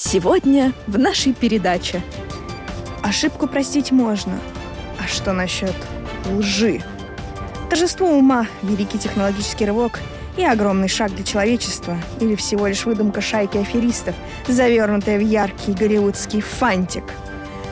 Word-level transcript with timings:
Сегодня 0.00 0.74
в 0.86 0.96
нашей 0.96 1.32
передаче. 1.32 2.00
Ошибку 3.02 3.48
простить 3.48 3.90
можно. 3.90 4.38
А 4.96 5.08
что 5.08 5.32
насчет 5.32 5.74
лжи? 6.30 6.80
Торжество 7.68 8.06
ума, 8.06 8.46
великий 8.62 8.96
технологический 8.96 9.66
рывок 9.66 9.98
и 10.36 10.44
огромный 10.44 10.86
шаг 10.86 11.12
для 11.16 11.24
человечества 11.24 11.98
или 12.20 12.36
всего 12.36 12.68
лишь 12.68 12.86
выдумка 12.86 13.20
шайки 13.20 13.58
аферистов, 13.58 14.14
завернутая 14.46 15.18
в 15.18 15.22
яркий 15.22 15.72
голливудский 15.72 16.42
фантик. 16.42 17.02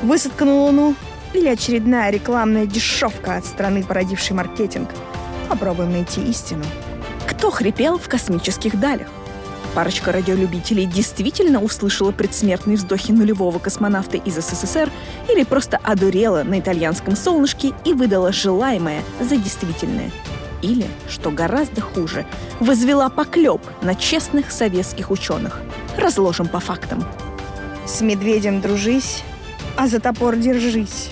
Высадка 0.03 0.47
на 0.47 0.55
Луну 0.65 0.97
или 1.33 1.47
очередная 1.47 2.11
рекламная 2.11 2.67
дешевка 2.67 3.37
от 3.37 3.47
страны, 3.47 3.85
породившей 3.85 4.35
маркетинг. 4.35 4.91
Попробуем 5.49 5.93
найти 5.93 6.23
истину. 6.23 6.65
Кто 7.31 7.53
хрипел 7.53 7.99
в 7.99 8.09
космических 8.09 8.81
далях? 8.81 9.07
Парочка 9.77 10.11
радиолюбителей 10.11 10.87
действительно 10.87 11.63
услышала 11.63 12.11
предсмертные 12.11 12.79
вздохи 12.79 13.13
нулевого 13.13 13.59
космонавта 13.59 14.17
из 14.17 14.37
СССР 14.37 14.91
или 15.29 15.45
просто 15.45 15.79
одурела 15.83 16.45
на 16.45 16.61
итальянском 16.61 17.15
солнышке 17.15 17.75
и 17.85 17.93
выдала 17.93 18.33
желаемое 18.33 19.03
за 19.21 19.37
действительное. 19.37 20.11
Или, 20.63 20.87
что 21.11 21.31
гораздо 21.31 21.83
хуже, 21.83 22.25
возвела 22.59 23.11
поклеп 23.11 23.61
на 23.83 23.95
честных 23.95 24.51
советских 24.51 25.11
ученых. 25.11 25.61
Разложим 25.99 26.49
по 26.49 26.59
фактам. 26.59 27.05
С 27.85 28.01
медведем 28.01 28.63
дружись, 28.63 29.25
а 29.77 29.89
за 29.89 30.01
топор 30.01 30.37
держись. 30.37 31.11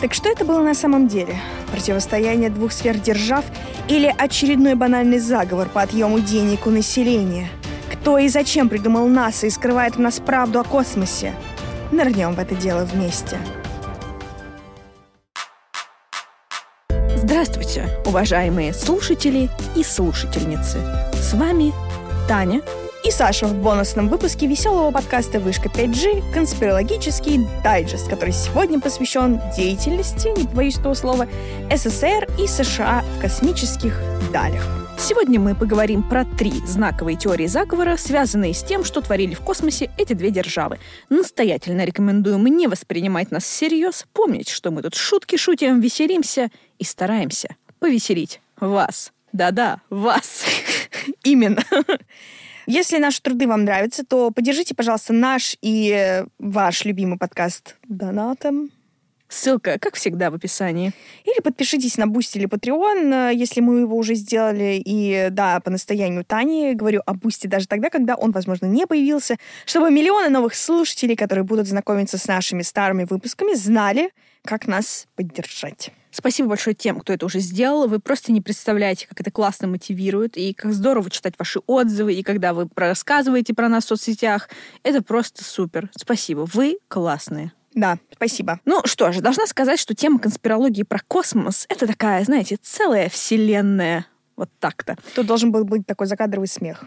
Так 0.00 0.14
что 0.14 0.28
это 0.28 0.44
было 0.44 0.62
на 0.62 0.74
самом 0.74 1.08
деле? 1.08 1.40
Противостояние 1.72 2.50
двух 2.50 2.70
сверхдержав 2.70 3.44
или 3.88 4.14
очередной 4.16 4.76
банальный 4.76 5.18
заговор 5.18 5.68
по 5.68 5.82
отъему 5.82 6.20
денег 6.20 6.68
у 6.68 6.70
населения– 6.70 7.50
кто 8.00 8.16
и 8.16 8.28
зачем 8.28 8.70
придумал 8.70 9.06
НАСА 9.08 9.46
и 9.46 9.50
скрывает 9.50 9.98
у 9.98 10.02
нас 10.02 10.20
правду 10.20 10.60
о 10.60 10.64
космосе? 10.64 11.34
Нырнем 11.92 12.34
в 12.34 12.38
это 12.38 12.54
дело 12.54 12.84
вместе. 12.84 13.36
Здравствуйте, 17.14 17.88
уважаемые 18.06 18.72
слушатели 18.72 19.50
и 19.76 19.84
слушательницы. 19.84 20.78
С 21.12 21.34
вами 21.34 21.72
Таня 22.26 22.62
и 23.04 23.10
Саша 23.10 23.46
в 23.46 23.54
бонусном 23.54 24.08
выпуске 24.08 24.46
веселого 24.46 24.90
подкаста 24.90 25.38
«Вышка 25.38 25.68
5G» 25.68 26.32
конспирологический 26.32 27.46
дайджест, 27.62 28.08
который 28.08 28.32
сегодня 28.32 28.80
посвящен 28.80 29.40
деятельности, 29.54 30.28
не 30.38 30.46
побоюсь 30.46 30.78
этого 30.78 30.94
слова, 30.94 31.26
СССР 31.70 32.28
и 32.38 32.46
США 32.46 33.04
в 33.16 33.20
космических 33.20 34.00
далях. 34.32 34.79
Сегодня 35.00 35.40
мы 35.40 35.54
поговорим 35.54 36.02
про 36.02 36.26
три 36.26 36.52
знаковые 36.66 37.16
теории 37.16 37.46
заговора, 37.46 37.96
связанные 37.96 38.52
с 38.52 38.62
тем, 38.62 38.84
что 38.84 39.00
творили 39.00 39.32
в 39.32 39.40
космосе 39.40 39.90
эти 39.96 40.12
две 40.12 40.30
державы. 40.30 40.78
Настоятельно 41.08 41.86
рекомендуем 41.86 42.44
не 42.44 42.68
воспринимать 42.68 43.30
нас 43.30 43.44
всерьез, 43.44 44.04
помнить, 44.12 44.50
что 44.50 44.70
мы 44.70 44.82
тут 44.82 44.94
шутки 44.94 45.36
шутим, 45.36 45.80
веселимся 45.80 46.50
и 46.78 46.84
стараемся 46.84 47.56
повеселить 47.78 48.42
вас. 48.60 49.12
Да-да, 49.32 49.80
вас. 49.88 50.44
Именно. 51.24 51.64
Если 52.66 52.98
наши 52.98 53.22
труды 53.22 53.48
вам 53.48 53.64
нравятся, 53.64 54.04
то 54.04 54.30
поддержите, 54.30 54.74
пожалуйста, 54.74 55.14
наш 55.14 55.56
и 55.62 56.24
ваш 56.38 56.84
любимый 56.84 57.18
подкаст 57.18 57.76
донатом. 57.88 58.70
Ссылка, 59.30 59.78
как 59.78 59.94
всегда, 59.94 60.30
в 60.30 60.34
описании. 60.34 60.92
Или 61.24 61.40
подпишитесь 61.40 61.96
на 61.96 62.08
Boosty 62.08 62.36
или 62.36 62.48
Patreon, 62.48 63.30
э, 63.30 63.34
если 63.34 63.60
мы 63.60 63.80
его 63.80 63.96
уже 63.96 64.14
сделали. 64.14 64.82
И 64.84 65.28
да, 65.30 65.60
по 65.60 65.70
настоянию 65.70 66.24
Тани 66.24 66.74
говорю 66.74 67.02
о 67.06 67.14
Boosty 67.14 67.46
даже 67.46 67.68
тогда, 67.68 67.90
когда 67.90 68.16
он, 68.16 68.32
возможно, 68.32 68.66
не 68.66 68.88
появился, 68.88 69.36
чтобы 69.66 69.92
миллионы 69.92 70.30
новых 70.30 70.56
слушателей, 70.56 71.14
которые 71.14 71.44
будут 71.44 71.68
знакомиться 71.68 72.18
с 72.18 72.26
нашими 72.26 72.62
старыми 72.62 73.06
выпусками, 73.08 73.54
знали, 73.54 74.10
как 74.44 74.66
нас 74.66 75.06
поддержать. 75.14 75.92
Спасибо 76.10 76.48
большое 76.48 76.74
тем, 76.74 76.98
кто 76.98 77.12
это 77.12 77.24
уже 77.24 77.38
сделал. 77.38 77.86
Вы 77.86 78.00
просто 78.00 78.32
не 78.32 78.40
представляете, 78.40 79.06
как 79.06 79.20
это 79.20 79.30
классно 79.30 79.68
мотивирует, 79.68 80.36
и 80.36 80.52
как 80.54 80.72
здорово 80.72 81.08
читать 81.08 81.34
ваши 81.38 81.60
отзывы, 81.68 82.14
и 82.14 82.24
когда 82.24 82.52
вы 82.52 82.68
рассказываете 82.74 83.54
про 83.54 83.68
нас 83.68 83.84
в 83.84 83.88
соцсетях. 83.88 84.48
Это 84.82 85.04
просто 85.04 85.44
супер. 85.44 85.88
Спасибо. 85.94 86.48
Вы 86.52 86.78
классные. 86.88 87.52
Да, 87.74 87.98
спасибо. 88.12 88.60
Ну 88.64 88.82
что 88.84 89.12
же, 89.12 89.20
должна 89.20 89.46
сказать, 89.46 89.78
что 89.78 89.94
тема 89.94 90.18
конспирологии 90.18 90.82
про 90.82 91.00
космос— 91.06 91.66
это 91.68 91.86
такая, 91.86 92.24
знаете, 92.24 92.58
целая 92.60 93.08
вселенная. 93.08 94.06
Вот 94.36 94.48
так-то. 94.58 94.96
Тут 95.14 95.26
должен 95.26 95.52
был 95.52 95.64
быть 95.64 95.86
такой 95.86 96.06
закадровый 96.06 96.48
смех. 96.48 96.84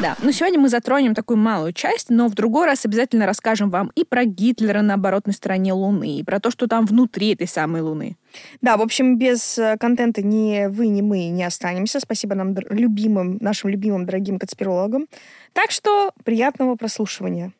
Да, 0.00 0.16
но 0.22 0.32
сегодня 0.32 0.58
мы 0.58 0.68
затронем 0.68 1.14
такую 1.14 1.36
малую 1.36 1.72
часть, 1.72 2.10
но 2.10 2.26
в 2.26 2.34
другой 2.34 2.66
раз 2.66 2.84
обязательно 2.84 3.26
расскажем 3.26 3.70
вам 3.70 3.92
и 3.94 4.04
про 4.04 4.24
Гитлера 4.24 4.82
на 4.82 4.94
оборотной 4.94 5.34
стороне 5.34 5.72
Луны, 5.72 6.18
и 6.18 6.24
про 6.24 6.40
то, 6.40 6.50
что 6.50 6.66
там 6.66 6.84
внутри 6.84 7.34
этой 7.34 7.46
самой 7.46 7.80
Луны. 7.80 8.16
Да, 8.60 8.76
в 8.76 8.82
общем, 8.82 9.18
без 9.18 9.56
э, 9.56 9.76
контента 9.78 10.20
ни 10.20 10.66
вы, 10.66 10.88
ни 10.88 11.00
мы 11.00 11.28
не 11.28 11.44
останемся. 11.44 12.00
Спасибо 12.00 12.34
нам 12.34 12.56
любимым, 12.70 13.38
нашим 13.40 13.70
любимым 13.70 14.04
дорогим 14.04 14.40
конспирологам. 14.40 15.06
Так 15.52 15.70
что 15.70 16.10
приятного 16.24 16.74
прослушивания. 16.74 17.52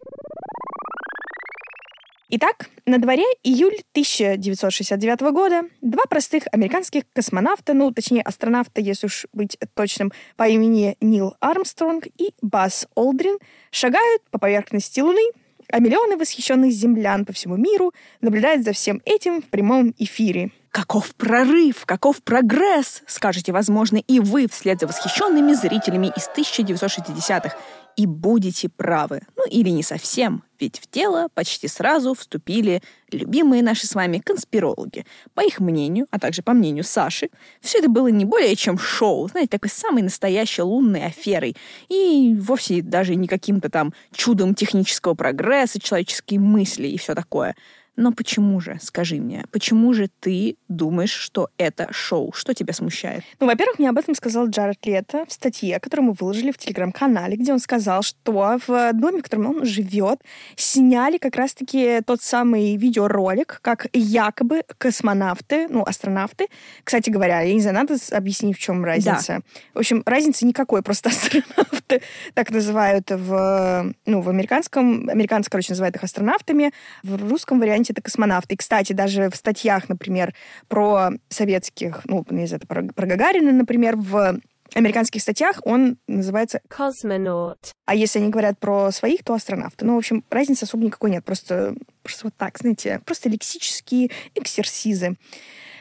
Итак, 2.36 2.68
на 2.84 2.98
дворе 2.98 3.22
июль 3.44 3.76
1969 3.92 5.20
года 5.32 5.62
два 5.80 6.02
простых 6.10 6.42
американских 6.50 7.04
космонавта, 7.12 7.74
ну, 7.74 7.92
точнее, 7.92 8.22
астронавта, 8.22 8.80
если 8.80 9.06
уж 9.06 9.26
быть 9.32 9.56
точным, 9.74 10.10
по 10.34 10.48
имени 10.48 10.96
Нил 11.00 11.36
Армстронг 11.38 12.08
и 12.18 12.34
Бас 12.42 12.88
Олдрин, 12.96 13.38
шагают 13.70 14.20
по 14.32 14.40
поверхности 14.40 14.98
Луны, 14.98 15.22
а 15.68 15.78
миллионы 15.78 16.16
восхищенных 16.16 16.72
землян 16.72 17.24
по 17.24 17.32
всему 17.32 17.56
миру 17.56 17.92
наблюдают 18.20 18.64
за 18.64 18.72
всем 18.72 19.00
этим 19.04 19.40
в 19.40 19.44
прямом 19.44 19.94
эфире. 19.96 20.50
Каков 20.74 21.14
прорыв, 21.14 21.86
каков 21.86 22.20
прогресс, 22.20 23.04
скажете, 23.06 23.52
возможно, 23.52 23.98
и 23.98 24.18
вы 24.18 24.48
вслед 24.48 24.80
за 24.80 24.88
восхищенными 24.88 25.52
зрителями 25.52 26.12
из 26.16 26.28
1960-х 26.36 27.56
и 27.96 28.06
будете 28.06 28.68
правы. 28.68 29.20
Ну 29.36 29.46
или 29.48 29.68
не 29.68 29.84
совсем, 29.84 30.42
ведь 30.58 30.80
в 30.80 30.90
дело 30.90 31.28
почти 31.32 31.68
сразу 31.68 32.14
вступили 32.14 32.82
любимые 33.12 33.62
наши 33.62 33.86
с 33.86 33.94
вами 33.94 34.18
конспирологи. 34.18 35.06
По 35.34 35.42
их 35.42 35.60
мнению, 35.60 36.08
а 36.10 36.18
также 36.18 36.42
по 36.42 36.54
мнению 36.54 36.82
Саши, 36.82 37.30
все 37.60 37.78
это 37.78 37.88
было 37.88 38.08
не 38.08 38.24
более 38.24 38.56
чем 38.56 38.76
шоу, 38.76 39.28
знаете, 39.28 39.50
такой 39.50 39.70
самой 39.70 40.02
настоящей 40.02 40.62
лунной 40.62 41.06
аферой. 41.06 41.56
И 41.88 42.34
вовсе 42.36 42.82
даже 42.82 43.14
не 43.14 43.28
каким-то 43.28 43.70
там 43.70 43.94
чудом 44.12 44.56
технического 44.56 45.14
прогресса, 45.14 45.78
человеческой 45.78 46.38
мысли 46.38 46.88
и 46.88 46.98
все 46.98 47.14
такое. 47.14 47.54
Но 47.96 48.12
почему 48.12 48.60
же, 48.60 48.78
скажи 48.82 49.16
мне, 49.16 49.44
почему 49.52 49.92
же 49.92 50.08
ты 50.20 50.56
думаешь, 50.68 51.12
что 51.12 51.50
это 51.58 51.88
шоу? 51.92 52.32
Что 52.32 52.52
тебя 52.52 52.72
смущает? 52.72 53.22
Ну, 53.38 53.46
во-первых, 53.46 53.78
мне 53.78 53.88
об 53.88 53.98
этом 53.98 54.14
сказал 54.14 54.48
Джаред 54.48 54.84
Лето 54.84 55.24
в 55.28 55.32
статье, 55.32 55.78
которую 55.78 56.08
мы 56.08 56.12
выложили 56.12 56.50
в 56.50 56.58
Телеграм-канале, 56.58 57.36
где 57.36 57.52
он 57.52 57.60
сказал, 57.60 58.02
что 58.02 58.58
в 58.66 58.92
доме, 58.94 59.20
в 59.20 59.22
котором 59.22 59.46
он 59.46 59.64
живет, 59.64 60.20
сняли 60.56 61.18
как 61.18 61.36
раз-таки 61.36 62.00
тот 62.04 62.20
самый 62.20 62.76
видеоролик, 62.76 63.60
как 63.62 63.86
якобы 63.92 64.64
космонавты, 64.78 65.68
ну, 65.68 65.84
астронавты, 65.84 66.48
кстати 66.82 67.10
говоря, 67.10 67.42
я 67.42 67.54
не 67.54 67.60
знаю, 67.60 67.76
надо 67.76 67.96
объяснить, 68.10 68.56
в 68.56 68.60
чем 68.60 68.84
разница. 68.84 69.26
Да. 69.26 69.42
В 69.74 69.78
общем, 69.78 70.02
разницы 70.04 70.46
никакой, 70.46 70.82
просто 70.82 71.08
астронавты 71.10 72.02
так 72.34 72.50
называют 72.50 73.10
в, 73.10 73.94
ну, 74.04 74.20
в 74.20 74.28
американском, 74.28 75.08
американцы, 75.08 75.48
короче, 75.48 75.72
называют 75.72 75.94
их 75.94 76.02
астронавтами, 76.02 76.72
в 77.02 77.30
русском 77.30 77.60
варианте 77.60 77.83
моменте 77.84 77.92
это 77.92 78.02
космонавты. 78.02 78.54
И, 78.54 78.56
кстати, 78.56 78.92
даже 78.92 79.30
в 79.30 79.36
статьях, 79.36 79.88
например, 79.88 80.34
про 80.68 81.10
советских, 81.28 82.00
ну, 82.06 82.24
не 82.30 82.46
знаю, 82.46 82.62
про, 82.66 82.82
про 82.82 83.06
Гагарина, 83.06 83.52
например, 83.52 83.96
в 83.96 84.38
американских 84.74 85.22
статьях 85.22 85.60
он 85.64 85.98
называется 86.08 86.60
космонавт. 86.68 87.74
А 87.84 87.94
если 87.94 88.18
они 88.18 88.30
говорят 88.30 88.58
про 88.58 88.90
своих, 88.90 89.22
то 89.22 89.34
астронавты. 89.34 89.84
Ну, 89.84 89.94
в 89.94 89.98
общем, 89.98 90.24
разницы 90.30 90.64
особо 90.64 90.84
никакой 90.84 91.10
нет. 91.10 91.24
Просто, 91.24 91.74
просто 92.02 92.26
вот 92.26 92.34
так, 92.36 92.58
знаете, 92.58 93.00
просто 93.04 93.28
лексические 93.28 94.10
эксерсизы. 94.34 95.16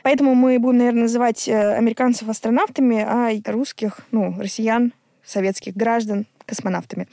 Поэтому 0.04 0.36
мы 0.36 0.60
будем, 0.60 0.80
наверное, 0.80 1.04
называть 1.04 1.48
э, 1.48 1.76
американцев 1.76 2.28
астронавтами, 2.28 3.00
а 3.00 3.32
русских, 3.52 4.02
ну, 4.12 4.36
россиян, 4.38 4.92
советских 5.24 5.76
граждан 5.76 6.26
космонавтами. 6.46 7.08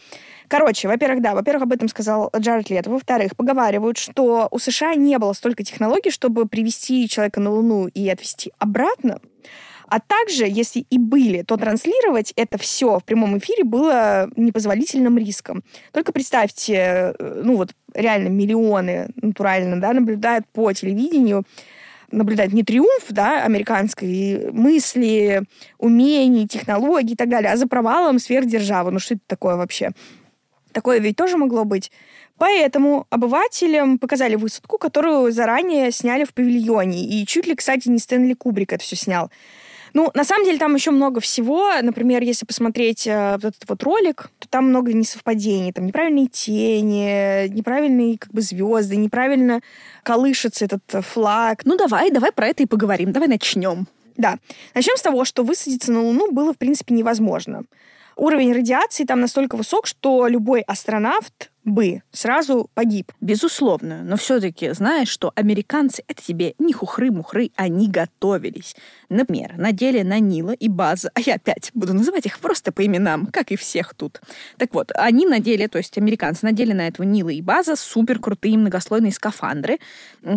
Короче, 0.48 0.88
во-первых, 0.88 1.22
да, 1.22 1.34
во-первых, 1.34 1.64
об 1.64 1.72
этом 1.72 1.88
сказал 1.88 2.30
Джаред 2.36 2.70
Лето. 2.70 2.90
Во-вторых, 2.90 3.36
поговаривают, 3.36 3.98
что 3.98 4.48
у 4.50 4.58
США 4.58 4.94
не 4.94 5.18
было 5.18 5.32
столько 5.32 5.62
технологий, 5.62 6.10
чтобы 6.10 6.46
привести 6.46 7.08
человека 7.08 7.40
на 7.40 7.50
Луну 7.50 7.86
и 7.86 8.08
отвезти 8.08 8.52
обратно. 8.58 9.20
А 9.90 9.98
также, 9.98 10.46
если 10.46 10.86
и 10.88 10.98
были, 10.98 11.42
то 11.42 11.56
транслировать 11.56 12.32
это 12.36 12.58
все 12.58 13.00
в 13.00 13.04
прямом 13.04 13.38
эфире 13.38 13.64
было 13.64 14.30
непозволительным 14.36 15.18
риском. 15.18 15.64
Только 15.92 16.12
представьте, 16.12 17.14
э, 17.18 17.42
ну 17.42 17.56
вот 17.56 17.70
реально 17.92 18.28
миллионы 18.28 19.08
натурально 19.16 19.80
да, 19.80 19.92
наблюдают 19.92 20.46
по 20.52 20.72
телевидению 20.72 21.44
наблюдать 22.12 22.52
не 22.52 22.62
триумф 22.62 23.06
да, 23.10 23.44
американской 23.44 24.50
мысли, 24.52 25.42
умений, 25.78 26.46
технологий 26.48 27.12
и 27.12 27.16
так 27.16 27.28
далее, 27.28 27.52
а 27.52 27.56
за 27.56 27.66
провалом 27.66 28.18
сверхдержавы. 28.18 28.90
Ну 28.90 28.98
что 28.98 29.14
это 29.14 29.22
такое 29.26 29.56
вообще? 29.56 29.90
Такое 30.72 30.98
ведь 31.00 31.16
тоже 31.16 31.36
могло 31.36 31.64
быть. 31.64 31.90
Поэтому 32.38 33.06
обывателям 33.10 33.98
показали 33.98 34.34
высадку, 34.34 34.78
которую 34.78 35.30
заранее 35.30 35.92
сняли 35.92 36.24
в 36.24 36.32
павильоне. 36.32 37.04
И 37.04 37.26
чуть 37.26 37.46
ли, 37.46 37.54
кстати, 37.54 37.88
не 37.88 37.98
Стэнли 37.98 38.32
Кубрик 38.32 38.72
это 38.72 38.82
все 38.82 38.96
снял. 38.96 39.30
Ну, 39.92 40.10
на 40.14 40.24
самом 40.24 40.44
деле 40.44 40.58
там 40.58 40.74
еще 40.74 40.90
много 40.90 41.20
всего. 41.20 41.70
Например, 41.82 42.22
если 42.22 42.46
посмотреть 42.46 43.06
э, 43.06 43.32
вот 43.34 43.44
этот 43.44 43.68
вот 43.68 43.82
ролик, 43.82 44.30
то 44.38 44.48
там 44.48 44.68
много 44.68 44.92
несовпадений. 44.92 45.72
Там 45.72 45.86
неправильные 45.86 46.26
тени, 46.26 47.48
неправильные 47.48 48.18
как 48.18 48.32
бы 48.32 48.40
звезды, 48.40 48.96
неправильно 48.96 49.60
колышется 50.02 50.64
этот 50.64 51.04
флаг. 51.04 51.64
Ну, 51.64 51.76
давай, 51.76 52.10
давай 52.10 52.32
про 52.32 52.48
это 52.48 52.62
и 52.62 52.66
поговорим. 52.66 53.12
Давай 53.12 53.28
начнем. 53.28 53.86
Да. 54.16 54.38
Начнем 54.74 54.96
с 54.96 55.02
того, 55.02 55.24
что 55.24 55.42
высадиться 55.42 55.92
на 55.92 56.02
Луну 56.02 56.30
было, 56.30 56.52
в 56.52 56.58
принципе, 56.58 56.94
невозможно. 56.94 57.64
Уровень 58.16 58.52
радиации 58.52 59.04
там 59.04 59.20
настолько 59.20 59.56
высок, 59.56 59.86
что 59.86 60.26
любой 60.26 60.60
астронавт 60.60 61.50
бы 61.64 62.02
сразу 62.12 62.70
погиб. 62.74 63.12
Безусловно, 63.20 64.02
но 64.02 64.16
все-таки 64.16 64.72
знаешь, 64.72 65.08
что 65.08 65.32
американцы 65.34 66.02
это 66.08 66.22
тебе 66.22 66.54
не 66.58 66.72
хухры-мухры, 66.72 67.50
они 67.56 67.88
готовились. 67.88 68.76
Например, 69.08 69.54
надели 69.56 70.02
на 70.02 70.18
Нила 70.18 70.52
и 70.52 70.68
База, 70.68 71.10
а 71.14 71.20
я 71.20 71.34
опять 71.34 71.70
буду 71.74 71.94
называть 71.94 72.26
их 72.26 72.38
просто 72.38 72.72
по 72.72 72.84
именам, 72.84 73.26
как 73.26 73.52
и 73.52 73.56
всех 73.56 73.94
тут. 73.94 74.20
Так 74.56 74.72
вот, 74.74 74.90
они 74.94 75.26
надели, 75.26 75.66
то 75.66 75.78
есть 75.78 75.98
американцы 75.98 76.44
надели 76.44 76.72
на 76.72 76.88
этого 76.88 77.06
Нила 77.06 77.30
и 77.30 77.42
База 77.42 77.76
супер 77.76 78.18
крутые 78.18 78.56
многослойные 78.56 79.12
скафандры, 79.12 79.78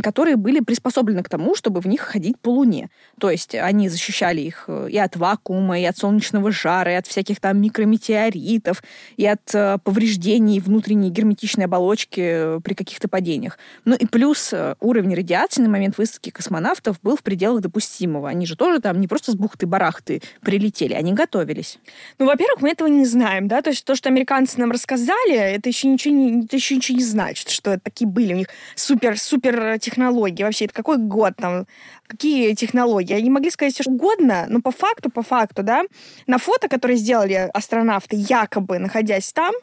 которые 0.02 0.36
были 0.36 0.60
приспособлены 0.60 1.24
к 1.24 1.30
тому, 1.30 1.56
чтобы 1.56 1.80
в 1.80 1.88
них 1.88 2.02
ходить 2.02 2.40
по 2.40 2.50
Луне. 2.50 2.90
То 3.20 3.30
есть 3.30 3.56
они 3.56 3.90
защищали 3.90 4.42
их 4.42 4.66
э, 4.68 4.88
и 4.90 4.98
от 4.98 5.16
вакуума, 5.16 5.80
и 5.80 5.84
от 5.84 5.98
солнечного 5.98 6.52
жара, 6.52 6.92
и 6.92 6.96
от 6.96 7.08
всяких 7.08 7.40
там 7.40 7.62
микрометеоритов, 7.62 8.84
и 9.18 9.26
от 9.26 9.54
э, 9.54 9.78
повреждений 9.84 10.60
внутренней 10.60 11.13
герметичной 11.14 11.66
оболочки 11.66 12.22
э, 12.22 12.60
при 12.64 12.74
каких-то 12.74 13.08
падениях. 13.08 13.58
Ну 13.86 13.96
и 13.96 14.06
плюс 14.06 14.52
э, 14.52 14.76
уровень 14.80 15.16
радиации 15.16 15.62
на 15.62 15.70
момент 15.70 15.98
высадки 15.98 16.30
космонавтов 16.30 17.00
был 17.02 17.16
в 17.16 17.24
пределах 17.24 17.62
допустимого. 17.62 18.30
Они 18.30 18.46
же 18.46 18.56
тоже 18.56 18.80
там 18.80 19.00
не 19.00 19.08
просто 19.08 19.32
с 19.32 19.36
бухты-барахты 19.36 20.22
прилетели, 20.42 20.94
они 20.94 21.14
готовились. 21.14 21.80
Ну, 22.20 22.26
во-первых, 22.26 22.62
мы 22.62 22.72
этого 22.72 22.88
не 22.88 23.06
знаем, 23.06 23.48
да, 23.48 23.62
то 23.62 23.70
есть 23.70 23.86
то, 23.86 23.96
что 23.96 24.10
американцы 24.10 24.60
нам 24.60 24.72
рассказали, 24.72 25.36
это 25.36 25.70
еще 25.70 25.88
ничего 25.88 26.14
не, 26.14 26.46
это 26.46 26.56
еще 26.56 26.76
ничего 26.76 26.98
не 26.98 27.04
значит, 27.04 27.50
что 27.50 27.80
такие 27.80 28.08
были 28.08 28.34
у 28.34 28.38
них 28.38 28.48
супер-супер 28.76 29.80
технологии. 29.80 30.44
Вообще, 30.44 30.66
это 30.66 30.74
какой 30.74 30.98
год 30.98 31.34
там, 31.38 31.66
какие 32.08 32.54
технологии? 32.54 33.14
Они 33.14 33.30
могли 33.30 33.50
сказать 33.50 33.80
что 33.80 33.90
угодно, 33.90 34.46
но 34.50 34.62
по 34.62 34.72
факту, 34.72 35.10
по 35.10 35.24
факту, 35.24 35.64
да, 35.64 35.84
на 36.28 36.38
фото, 36.38 36.68
которые 36.68 36.98
сделали 36.98 37.50
астронавты, 37.54 38.16
якобы 38.16 38.80
находясь 38.80 39.32
там, 39.34 39.54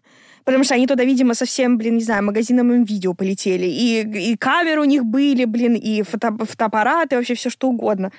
Потому 0.50 0.64
что 0.64 0.74
они 0.74 0.88
туда, 0.88 1.04
видимо, 1.04 1.34
совсем, 1.34 1.78
блин, 1.78 1.94
не 1.94 2.02
знаю, 2.02 2.24
магазином 2.24 2.82
видео 2.82 3.14
полетели. 3.14 3.66
И, 3.66 4.32
и 4.32 4.36
камеры 4.36 4.80
у 4.80 4.84
них 4.84 5.04
были, 5.04 5.44
блин, 5.44 5.76
и 5.76 6.02
фото, 6.02 6.36
фотоаппараты, 6.44 7.14
вообще 7.14 7.34
все 7.34 7.50
что 7.50 7.68
угодно. 7.68 8.10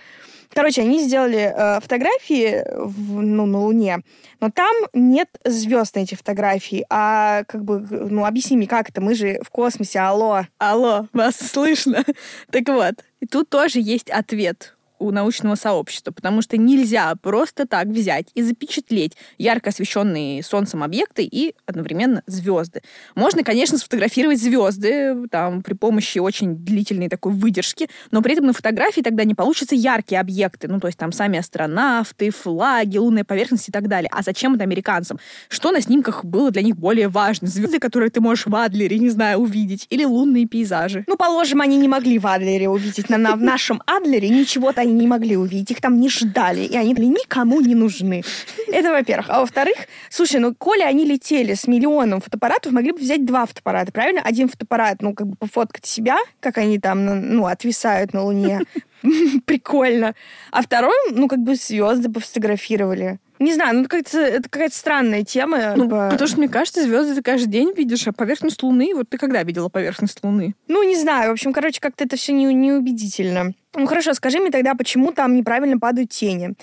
Короче, 0.53 0.81
они 0.81 1.01
сделали 1.03 1.53
э, 1.53 1.81
фотографии 1.81 2.63
в, 2.77 3.21
ну, 3.21 3.45
на 3.45 3.59
Луне, 3.59 3.99
но 4.39 4.49
там 4.49 4.73
нет 4.93 5.27
звезд 5.43 5.93
на 5.97 5.99
этих 5.99 6.19
фотографиях. 6.19 6.85
А 6.89 7.43
как 7.49 7.65
бы, 7.65 7.85
ну, 7.89 8.23
объясни 8.23 8.55
мне, 8.55 8.67
как 8.67 8.87
это? 8.87 9.01
Мы 9.01 9.13
же 9.13 9.37
в 9.43 9.49
космосе, 9.49 9.99
алло. 9.99 10.43
Алло, 10.57 11.07
вас 11.11 11.35
слышно? 11.35 12.05
Так 12.49 12.69
вот, 12.69 13.03
и 13.19 13.25
тут 13.25 13.49
тоже 13.49 13.81
есть 13.81 14.09
ответ 14.09 14.73
у 15.01 15.11
научного 15.11 15.55
сообщества, 15.55 16.11
потому 16.11 16.41
что 16.41 16.57
нельзя 16.57 17.13
просто 17.15 17.65
так 17.65 17.87
взять 17.87 18.27
и 18.35 18.43
запечатлеть 18.43 19.17
ярко 19.37 19.71
освещенные 19.71 20.43
солнцем 20.43 20.83
объекты 20.83 21.23
и 21.23 21.55
одновременно 21.65 22.21
звезды. 22.27 22.81
Можно, 23.15 23.43
конечно, 23.43 23.77
сфотографировать 23.77 24.41
звезды 24.41 25.27
там, 25.29 25.63
при 25.63 25.73
помощи 25.73 26.19
очень 26.19 26.55
длительной 26.55 27.09
такой 27.09 27.33
выдержки, 27.33 27.89
но 28.11 28.21
при 28.21 28.33
этом 28.33 28.45
на 28.45 28.53
фотографии 28.53 29.01
тогда 29.01 29.23
не 29.23 29.33
получатся 29.33 29.75
яркие 29.75 30.21
объекты, 30.21 30.67
ну, 30.67 30.79
то 30.79 30.87
есть 30.87 30.99
там 30.99 31.11
сами 31.11 31.39
астронавты, 31.39 32.29
флаги, 32.29 32.97
лунная 32.97 33.23
поверхность 33.23 33.69
и 33.69 33.71
так 33.71 33.87
далее. 33.87 34.09
А 34.13 34.21
зачем 34.21 34.55
это 34.55 34.63
американцам? 34.63 35.19
Что 35.49 35.71
на 35.71 35.81
снимках 35.81 36.23
было 36.23 36.51
для 36.51 36.61
них 36.61 36.77
более 36.77 37.07
важно? 37.07 37.47
Звезды, 37.47 37.79
которые 37.79 38.11
ты 38.11 38.21
можешь 38.21 38.45
в 38.45 38.55
Адлере, 38.55 38.99
не 38.99 39.09
знаю, 39.09 39.39
увидеть, 39.39 39.87
или 39.89 40.03
лунные 40.03 40.45
пейзажи? 40.45 41.03
Ну, 41.07 41.17
положим, 41.17 41.61
они 41.61 41.77
не 41.77 41.87
могли 41.87 42.19
в 42.19 42.27
Адлере 42.27 42.69
увидеть. 42.69 43.09
На, 43.09 43.17
на, 43.17 43.35
в 43.35 43.41
нашем 43.41 43.81
Адлере 43.87 44.29
ничего-то 44.29 44.83
не 44.97 45.07
могли 45.07 45.37
увидеть, 45.37 45.71
их 45.71 45.81
там 45.81 45.99
не 45.99 46.09
ждали, 46.09 46.61
и 46.61 46.75
они 46.75 46.93
никому 46.93 47.61
не 47.61 47.75
нужны. 47.75 48.23
Это 48.67 48.91
во-первых. 48.91 49.27
А 49.29 49.39
во-вторых, 49.39 49.75
слушай, 50.09 50.39
ну, 50.39 50.53
коли 50.55 50.81
они 50.81 51.05
летели 51.05 51.53
с 51.53 51.67
миллионом 51.67 52.21
фотоаппаратов, 52.21 52.71
могли 52.71 52.91
бы 52.91 52.99
взять 52.99 53.25
два 53.25 53.45
фотоаппарата, 53.45 53.91
правильно? 53.91 54.21
Один 54.21 54.49
фотоаппарат, 54.49 55.01
ну, 55.01 55.13
как 55.13 55.27
бы 55.27 55.35
пофоткать 55.35 55.85
себя, 55.85 56.17
как 56.39 56.57
они 56.57 56.79
там, 56.79 57.05
ну, 57.05 57.45
отвисают 57.45 58.13
на 58.13 58.23
Луне. 58.23 58.61
Прикольно. 59.45 60.15
А 60.51 60.61
второй, 60.61 60.95
ну, 61.11 61.27
как 61.27 61.39
бы 61.39 61.55
звезды 61.55 62.09
пофотографировали. 62.09 63.19
Не 63.41 63.55
знаю, 63.55 63.75
ну 63.75 63.85
как-то 63.87 64.19
это 64.19 64.47
какая-то 64.47 64.75
странная 64.75 65.23
тема. 65.23 65.73
Ну, 65.75 65.89
по... 65.89 66.09
потому 66.11 66.27
что, 66.27 66.37
мне 66.37 66.47
кажется, 66.47 66.83
звезды 66.83 67.15
ты 67.15 67.23
каждый 67.23 67.47
день 67.47 67.73
видишь, 67.75 68.07
а 68.07 68.13
поверхность 68.13 68.61
Луны, 68.61 68.93
вот 68.93 69.09
ты 69.09 69.17
когда 69.17 69.41
видела 69.41 69.67
поверхность 69.67 70.19
Луны? 70.23 70.53
Ну, 70.67 70.83
не 70.83 70.95
знаю. 70.95 71.29
В 71.29 71.33
общем, 71.33 71.51
короче, 71.51 71.81
как-то 71.81 72.03
это 72.03 72.17
все 72.17 72.33
не, 72.33 72.53
неубедительно. 72.53 73.53
Ну, 73.75 73.85
хорошо, 73.85 74.13
скажи 74.13 74.39
мне 74.39 74.51
тогда, 74.51 74.75
почему 74.75 75.11
там 75.11 75.35
неправильно 75.35 75.79
падают 75.79 76.09
тени? 76.09 76.53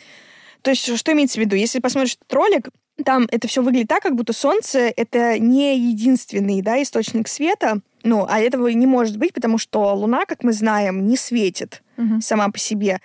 То 0.62 0.70
есть, 0.70 0.96
что 0.96 1.12
имеется 1.12 1.38
в 1.38 1.44
виду? 1.44 1.56
Если 1.56 1.78
посмотришь 1.78 2.16
этот 2.20 2.32
ролик, 2.32 2.68
там 3.04 3.26
это 3.30 3.48
все 3.48 3.62
выглядит 3.62 3.88
так, 3.88 4.02
как 4.02 4.16
будто 4.16 4.32
Солнце— 4.32 4.92
это 4.96 5.38
не 5.38 5.78
единственный 5.78 6.62
да, 6.62 6.82
источник 6.82 7.28
света, 7.28 7.80
ну, 8.02 8.26
а 8.28 8.40
этого 8.40 8.68
не 8.68 8.86
может 8.86 9.16
быть, 9.16 9.32
потому 9.32 9.58
что 9.58 9.94
Луна, 9.94 10.24
как 10.26 10.42
мы 10.42 10.52
знаем, 10.52 11.06
не 11.06 11.16
светит 11.16 11.82
угу. 11.96 12.20
сама 12.20 12.48
по 12.50 12.58
себе. 12.58 13.00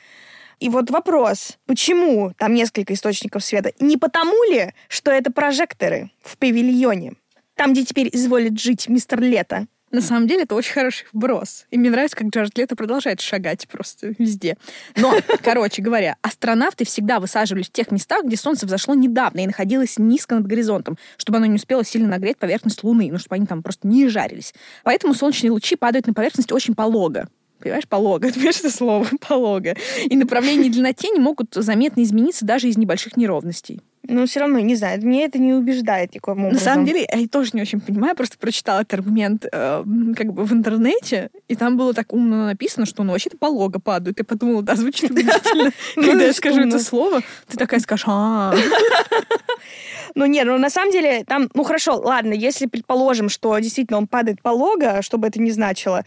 И 0.59 0.69
вот 0.69 0.89
вопрос, 0.91 1.57
почему 1.65 2.33
там 2.38 2.53
несколько 2.53 2.94
источников 2.94 3.44
света? 3.44 3.73
Не 3.79 3.97
потому 3.97 4.44
ли, 4.50 4.73
что 4.88 5.11
это 5.11 5.31
прожекторы 5.31 6.11
в 6.21 6.38
павильоне? 6.38 7.13
Там, 7.55 7.73
где 7.73 7.83
теперь 7.83 8.09
изволит 8.11 8.59
жить 8.59 8.88
мистер 8.88 9.19
Лето. 9.19 9.67
На 9.93 10.01
самом 10.01 10.27
деле 10.27 10.41
это 10.41 10.55
очень 10.55 10.73
хороший 10.73 11.05
вброс. 11.13 11.67
И 11.69 11.77
мне 11.77 11.91
нравится, 11.91 12.17
как 12.17 12.29
Джаред 12.29 12.57
Лето 12.57 12.75
продолжает 12.75 13.21
шагать 13.21 13.67
просто 13.67 14.15
везде. 14.17 14.57
Но, 14.97 15.13
короче 15.43 15.83
говоря, 15.83 16.17
астронавты 16.23 16.83
всегда 16.83 17.19
высаживались 17.19 17.67
в 17.67 17.71
тех 17.71 17.91
местах, 17.91 18.25
где 18.25 18.35
Солнце 18.35 18.65
взошло 18.65 18.95
недавно 18.95 19.41
и 19.41 19.47
находилось 19.47 19.99
низко 19.99 20.33
над 20.33 20.47
горизонтом, 20.47 20.97
чтобы 21.17 21.37
оно 21.37 21.45
не 21.45 21.55
успело 21.55 21.85
сильно 21.85 22.07
нагреть 22.07 22.39
поверхность 22.39 22.83
Луны, 22.83 23.09
ну, 23.11 23.19
чтобы 23.19 23.35
они 23.35 23.45
там 23.45 23.61
просто 23.61 23.87
не 23.87 24.07
жарились. 24.09 24.55
Поэтому 24.83 25.13
солнечные 25.13 25.51
лучи 25.51 25.75
падают 25.75 26.07
на 26.07 26.13
поверхность 26.13 26.51
очень 26.51 26.73
полого 26.73 27.29
понимаешь, 27.59 27.88
полого, 27.88 28.19
ты 28.19 28.33
понимаешь 28.33 28.59
это 28.59 28.69
слово, 28.69 29.07
полого. 29.21 29.75
И 30.03 30.17
направление 30.17 30.67
и 30.67 30.69
длина 30.69 30.91
тени 30.91 31.19
могут 31.19 31.53
заметно 31.53 32.03
измениться 32.03 32.45
даже 32.45 32.67
из 32.67 32.77
небольших 32.77 33.15
неровностей. 33.15 33.79
Но 34.07 34.25
все 34.25 34.41
равно, 34.41 34.60
не 34.60 34.75
знаю, 34.75 35.00
мне 35.01 35.24
это 35.24 35.39
не 35.39 35.53
убеждает 35.53 36.13
никаким 36.13 36.45
образом. 36.45 36.53
На 36.53 36.60
самом 36.60 36.86
деле, 36.86 37.07
я 37.10 37.27
тоже 37.27 37.51
не 37.53 37.62
очень 37.62 37.79
понимаю, 37.79 38.15
просто 38.15 38.38
прочитала 38.38 38.81
этот 38.81 38.95
аргумент 38.95 39.45
э, 39.50 39.83
как 40.15 40.33
бы 40.33 40.43
в 40.43 40.51
интернете, 40.51 41.29
и 41.48 41.55
там 41.55 41.77
было 41.77 41.93
так 41.93 42.12
умно 42.12 42.45
написано, 42.45 42.86
что 42.86 43.03
ну 43.03 43.13
вообще-то 43.13 43.38
полого 43.38 43.69
падают. 43.79 44.19
Я 44.19 44.25
подумала, 44.25 44.62
да, 44.62 44.75
звучит 44.75 45.10
убедительно. 45.12 45.72
Когда 45.95 46.25
я 46.25 46.33
скажу 46.33 46.62
это 46.62 46.79
слово, 46.79 47.22
ты 47.48 47.57
такая 47.57 47.79
скажешь, 47.79 48.05
а 48.07 48.53
Ну 50.15 50.25
нет, 50.25 50.45
ну 50.45 50.57
на 50.57 50.69
самом 50.69 50.91
деле 50.91 51.24
там, 51.24 51.50
ну 51.53 51.63
хорошо, 51.63 51.98
ладно, 51.98 52.33
если 52.33 52.67
предположим, 52.67 53.29
что 53.29 53.57
действительно 53.60 53.98
он 53.98 54.07
падает 54.07 54.41
полого, 54.41 55.01
что 55.01 55.17
бы 55.17 55.27
это 55.27 55.41
ни 55.41 55.50
значило, 55.50 56.05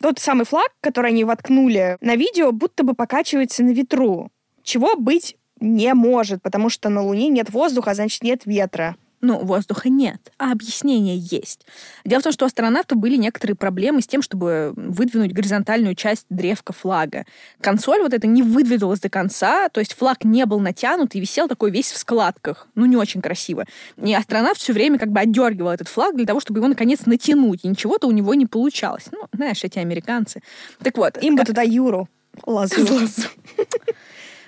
тот 0.00 0.18
самый 0.18 0.44
флаг, 0.44 0.68
который 0.80 1.10
они 1.10 1.24
воткнули 1.24 1.96
на 2.00 2.14
видео, 2.14 2.52
будто 2.52 2.84
бы 2.84 2.94
покачивается 2.94 3.64
на 3.64 3.70
ветру. 3.70 4.30
Чего 4.62 4.96
быть 4.96 5.37
не 5.60 5.94
может, 5.94 6.42
потому 6.42 6.70
что 6.70 6.88
на 6.88 7.02
Луне 7.02 7.28
нет 7.28 7.50
воздуха, 7.50 7.92
а 7.92 7.94
значит 7.94 8.22
нет 8.22 8.42
ветра. 8.44 8.96
Ну, 9.20 9.44
воздуха 9.44 9.88
нет, 9.88 10.32
а 10.38 10.52
объяснение 10.52 11.16
есть. 11.18 11.66
Дело 12.04 12.20
в 12.20 12.22
том, 12.22 12.32
что 12.32 12.44
у 12.44 12.46
астронавтов 12.46 12.98
были 12.98 13.16
некоторые 13.16 13.56
проблемы 13.56 14.00
с 14.00 14.06
тем, 14.06 14.22
чтобы 14.22 14.72
выдвинуть 14.76 15.32
горизонтальную 15.32 15.96
часть 15.96 16.26
древка 16.30 16.72
флага. 16.72 17.26
Консоль 17.60 18.00
вот 18.00 18.14
эта 18.14 18.28
не 18.28 18.44
выдвинулась 18.44 19.00
до 19.00 19.08
конца, 19.08 19.68
то 19.70 19.80
есть 19.80 19.94
флаг 19.94 20.24
не 20.24 20.46
был 20.46 20.60
натянут 20.60 21.16
и 21.16 21.20
висел 21.20 21.48
такой 21.48 21.72
весь 21.72 21.90
в 21.90 21.98
складках. 21.98 22.68
Ну, 22.76 22.86
не 22.86 22.96
очень 22.96 23.20
красиво. 23.20 23.64
И 24.00 24.14
астронавт 24.14 24.58
все 24.58 24.72
время 24.72 25.00
как 25.00 25.10
бы 25.10 25.18
отдергивал 25.18 25.70
этот 25.70 25.88
флаг 25.88 26.14
для 26.14 26.26
того, 26.26 26.38
чтобы 26.38 26.60
его 26.60 26.68
наконец 26.68 27.06
натянуть, 27.06 27.64
и 27.64 27.68
ничего-то 27.68 28.06
у 28.06 28.12
него 28.12 28.34
не 28.34 28.46
получалось. 28.46 29.06
Ну, 29.10 29.26
знаешь, 29.32 29.64
эти 29.64 29.80
американцы. 29.80 30.42
Так 30.80 30.96
вот. 30.96 31.20
Им 31.20 31.34
бы 31.34 31.44
туда 31.44 31.62
Юру. 31.62 32.08
Лазу. 32.46 32.76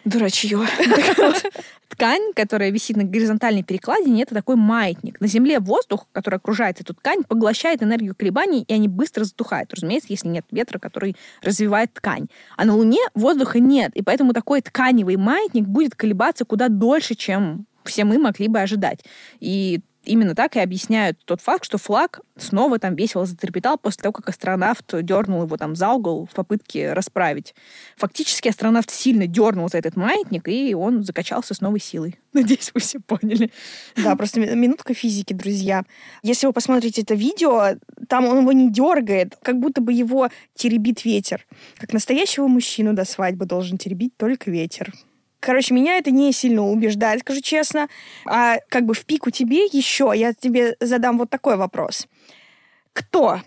Дурачье. 0.05 0.59
Ткань, 1.89 2.33
которая 2.35 2.71
висит 2.71 2.97
на 2.97 3.05
горизонтальной 3.05 3.63
перекладине, 3.63 4.23
это 4.23 4.35
такой 4.35 4.57
маятник. 4.57 5.21
На 5.21 5.27
Земле 5.27 5.59
воздух, 5.59 6.07
который 6.13 6.37
окружает 6.37 6.81
эту 6.81 6.95
ткань, 6.95 7.25
поглощает 7.25 7.83
энергию 7.83 8.15
колебаний, 8.15 8.65
и 8.67 8.73
они 8.73 8.89
быстро 8.89 9.25
затухают. 9.25 9.75
Разумеется, 9.75 10.07
если 10.11 10.29
нет 10.29 10.47
ветра, 10.51 10.79
который 10.79 11.17
развивает 11.43 11.93
ткань. 11.93 12.29
А 12.57 12.65
на 12.65 12.75
Луне 12.75 13.01
воздуха 13.15 13.59
нет, 13.59 13.91
и 13.95 14.03
поэтому 14.03 14.33
такой 14.33 14.63
тканевый 14.63 15.17
маятник 15.17 15.67
будет 15.67 15.95
колебаться 15.95 16.45
куда 16.45 16.69
дольше, 16.69 17.15
чем 17.15 17.67
все 17.85 18.05
мы 18.05 18.19
могли 18.19 18.49
бы 18.49 18.61
ожидать. 18.61 19.05
И 19.41 19.81
Именно 20.05 20.35
так 20.35 20.57
и 20.57 20.61
объясняют 20.61 21.19
тот 21.25 21.43
факт, 21.43 21.65
что 21.65 21.77
флаг 21.77 22.21
снова 22.37 22.79
там 22.79 22.95
весело 22.95 23.27
затрепетал 23.27 23.77
после 23.77 24.03
того, 24.03 24.13
как 24.13 24.31
астронавт 24.31 24.87
дернул 25.03 25.43
его 25.43 25.57
там 25.59 25.77
за 25.77 25.91
угол 25.91 26.27
в 26.27 26.35
попытке 26.35 26.95
расправить. 26.95 27.55
Фактически 27.97 28.49
астронавт 28.49 28.91
сильно 28.91 29.27
дернул 29.27 29.69
за 29.69 29.77
этот 29.77 29.97
маятник, 29.97 30.49
и 30.49 30.75
он 30.75 31.05
закачался 31.05 31.53
с 31.53 31.61
новой 31.61 31.81
силой. 31.81 32.19
Надеюсь, 32.33 32.71
вы 32.73 32.81
все 32.81 32.99
поняли. 32.99 33.51
Да, 33.97 34.17
просто 34.17 34.41
минутка 34.41 34.95
физики, 34.95 35.35
друзья. 35.35 35.85
Если 36.23 36.47
вы 36.47 36.55
посмотрите 36.55 37.03
это 37.03 37.15
видео, 37.15 37.77
там 38.09 38.27
он 38.27 38.41
его 38.41 38.53
не 38.53 38.71
дергает, 38.71 39.37
как 39.43 39.59
будто 39.59 39.83
бы 39.83 39.93
его 39.93 40.31
теребит 40.55 41.05
ветер. 41.05 41.47
Как 41.77 41.93
настоящего 41.93 42.47
мужчину 42.47 42.95
до 42.95 43.05
свадьбы 43.05 43.45
должен 43.45 43.77
теребить 43.77 44.17
только 44.17 44.51
ветер. 44.51 44.95
Короче, 45.41 45.75
меня 45.75 45.97
это 45.97 46.11
не 46.11 46.33
сильно 46.33 46.63
убеждает, 46.63 47.21
скажу 47.21 47.41
честно. 47.41 47.89
А 48.27 48.59
как 48.69 48.85
бы 48.85 48.95
в 48.95 49.05
пику 49.05 49.31
тебе 49.31 49.65
еще 49.65 50.13
я 50.15 50.35
тебе 50.35 50.77
задам 50.81 51.19
вот 51.19 51.31
такой 51.31 51.57
вопрос. 51.57 52.07
Кто 52.93 53.41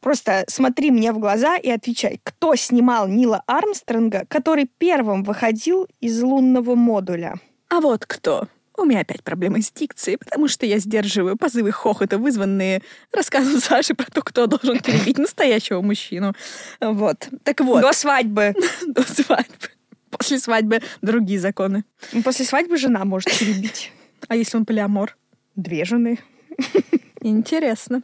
Просто 0.00 0.44
смотри 0.48 0.90
мне 0.90 1.12
в 1.12 1.18
глаза 1.18 1.56
и 1.56 1.68
отвечай, 1.68 2.20
кто 2.22 2.54
снимал 2.54 3.06
Нила 3.06 3.42
Армстронга, 3.46 4.24
который 4.28 4.64
первым 4.78 5.22
выходил 5.22 5.86
из 6.00 6.22
лунного 6.22 6.74
модуля? 6.74 7.34
А 7.68 7.80
вот 7.80 8.06
кто. 8.06 8.48
У 8.78 8.84
меня 8.86 9.00
опять 9.00 9.22
проблемы 9.22 9.60
с 9.60 9.70
дикцией, 9.70 10.16
потому 10.16 10.48
что 10.48 10.64
я 10.64 10.78
сдерживаю 10.78 11.36
позывы 11.36 11.70
хохота, 11.70 12.16
вызванные 12.16 12.82
рассказом 13.12 13.60
Саши 13.60 13.94
про 13.94 14.06
то, 14.10 14.22
кто 14.22 14.46
должен 14.46 14.80
перебить 14.80 15.18
настоящего 15.18 15.82
мужчину. 15.82 16.32
Вот. 16.80 17.28
Так 17.44 17.60
вот. 17.60 17.82
До 17.82 17.92
свадьбы. 17.92 18.54
До 18.86 19.02
свадьбы. 19.02 19.68
После 20.10 20.38
свадьбы 20.38 20.82
другие 21.02 21.40
законы. 21.40 21.84
После 22.24 22.44
свадьбы 22.44 22.76
жена 22.76 23.04
может 23.04 23.30
перебить. 23.38 23.92
А 24.28 24.36
если 24.36 24.56
он 24.56 24.66
полиамор? 24.66 25.16
Две 25.56 25.84
жены. 25.84 26.18
Интересно. 27.20 28.02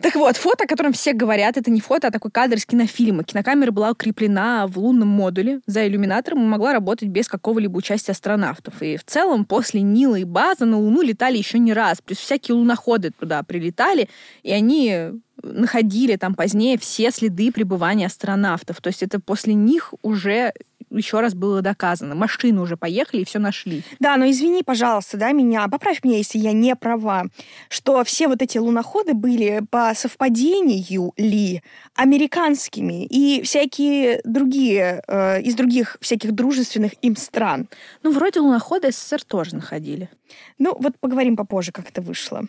Так 0.00 0.16
вот, 0.16 0.36
фото, 0.36 0.64
о 0.64 0.66
котором 0.66 0.92
все 0.92 1.12
говорят, 1.12 1.56
это 1.56 1.70
не 1.70 1.80
фото, 1.80 2.08
а 2.08 2.10
такой 2.10 2.30
кадр 2.30 2.56
из 2.56 2.66
кинофильма. 2.66 3.22
Кинокамера 3.22 3.70
была 3.70 3.92
укреплена 3.92 4.66
в 4.66 4.78
лунном 4.78 5.08
модуле 5.08 5.60
за 5.66 5.86
иллюминатором 5.86 6.42
и 6.42 6.46
могла 6.46 6.72
работать 6.72 7.08
без 7.08 7.28
какого-либо 7.28 7.76
участия 7.76 8.12
астронавтов. 8.12 8.82
И 8.82 8.96
в 8.96 9.04
целом 9.04 9.44
после 9.44 9.82
Нила 9.82 10.16
и 10.16 10.24
База 10.24 10.66
на 10.66 10.78
Луну 10.78 11.00
летали 11.02 11.38
еще 11.38 11.58
не 11.58 11.72
раз. 11.72 12.00
Плюс 12.00 12.18
всякие 12.18 12.56
луноходы 12.56 13.12
туда 13.12 13.42
прилетали, 13.44 14.08
и 14.42 14.52
они 14.52 15.12
находили 15.42 16.16
там 16.16 16.34
позднее 16.34 16.78
все 16.78 17.10
следы 17.10 17.52
пребывания 17.52 18.06
астронавтов. 18.06 18.80
То 18.80 18.88
есть 18.88 19.02
это 19.02 19.20
после 19.20 19.54
них 19.54 19.94
уже 20.02 20.52
еще 20.96 21.20
раз 21.20 21.34
было 21.34 21.62
доказано. 21.62 22.14
Машины 22.14 22.60
уже 22.60 22.76
поехали 22.76 23.22
и 23.22 23.24
все 23.24 23.38
нашли. 23.38 23.82
Да, 24.00 24.16
но 24.16 24.28
извини, 24.30 24.62
пожалуйста, 24.62 25.16
да, 25.16 25.32
меня, 25.32 25.68
поправь 25.68 26.02
меня, 26.04 26.18
если 26.18 26.38
я 26.38 26.52
не 26.52 26.74
права, 26.76 27.24
что 27.68 28.02
все 28.04 28.28
вот 28.28 28.42
эти 28.42 28.58
луноходы 28.58 29.14
были 29.14 29.62
по 29.70 29.92
совпадению 29.94 31.12
ли 31.16 31.62
американскими 31.94 33.04
и 33.04 33.42
всякие 33.42 34.20
другие, 34.24 35.02
э, 35.06 35.42
из 35.42 35.54
других 35.54 35.96
всяких 36.00 36.32
дружественных 36.32 36.92
им 37.02 37.16
стран. 37.16 37.68
Ну, 38.02 38.12
вроде 38.12 38.40
луноходы 38.40 38.90
СССР 38.90 39.22
тоже 39.24 39.54
находили. 39.56 40.10
Ну, 40.58 40.76
вот 40.78 40.98
поговорим 40.98 41.36
попозже, 41.36 41.72
как 41.72 41.88
это 41.88 42.00
вышло. 42.00 42.42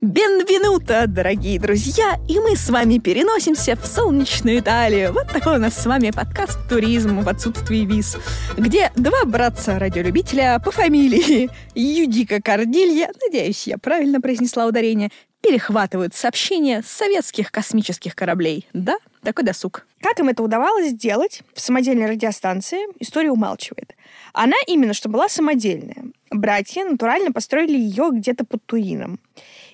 Бенвенуто, 0.00 1.04
дорогие 1.06 1.60
друзья! 1.60 2.18
И 2.26 2.40
мы 2.40 2.56
с 2.56 2.70
вами 2.70 2.96
переносимся 2.96 3.76
в 3.76 3.84
солнечную 3.84 4.60
Италию. 4.60 5.12
Вот 5.12 5.28
такой 5.28 5.56
у 5.56 5.58
нас 5.58 5.76
с 5.76 5.84
вами 5.84 6.10
подкаст 6.10 6.58
«Туризм 6.70 7.20
в 7.20 7.28
отсутствии 7.28 7.84
виз», 7.84 8.16
где 8.56 8.90
два 8.96 9.26
братца-радиолюбителя 9.26 10.58
по 10.64 10.70
фамилии 10.70 11.50
Юдика 11.74 12.40
Кардилья, 12.40 13.10
надеюсь, 13.22 13.66
я 13.66 13.76
правильно 13.76 14.22
произнесла 14.22 14.64
ударение, 14.64 15.10
перехватывают 15.42 16.14
сообщения 16.14 16.80
с 16.80 16.86
советских 16.86 17.52
космических 17.52 18.14
кораблей. 18.14 18.66
Да, 18.72 18.96
такой 19.22 19.44
досуг. 19.44 19.86
Как 20.00 20.18
им 20.18 20.30
это 20.30 20.42
удавалось 20.42 20.92
сделать 20.92 21.42
в 21.52 21.60
самодельной 21.60 22.06
радиостанции, 22.06 22.86
история 23.00 23.30
умалчивает. 23.30 23.94
Она 24.32 24.56
именно 24.66 24.94
что 24.94 25.10
была 25.10 25.28
самодельная. 25.28 26.04
Братья 26.30 26.84
натурально 26.84 27.32
построили 27.32 27.76
ее 27.76 28.08
где-то 28.12 28.46
под 28.46 28.64
Турином. 28.64 29.20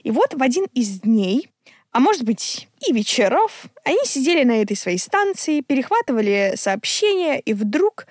И 0.06 0.10
вот 0.12 0.34
в 0.34 0.40
один 0.40 0.66
из 0.72 1.00
дней, 1.00 1.50
а 1.90 1.98
может 1.98 2.22
быть 2.22 2.68
и 2.86 2.92
вечеров, 2.92 3.66
они 3.82 3.98
сидели 4.04 4.44
на 4.44 4.62
этой 4.62 4.76
своей 4.76 4.98
станции, 4.98 5.62
перехватывали 5.62 6.52
сообщения 6.54 7.40
и 7.40 7.52
вдруг 7.52 8.06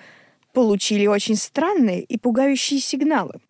получили 0.52 1.06
очень 1.06 1.36
странные 1.36 2.02
и 2.02 2.18
пугающие 2.18 2.80
сигналы. 2.80 3.40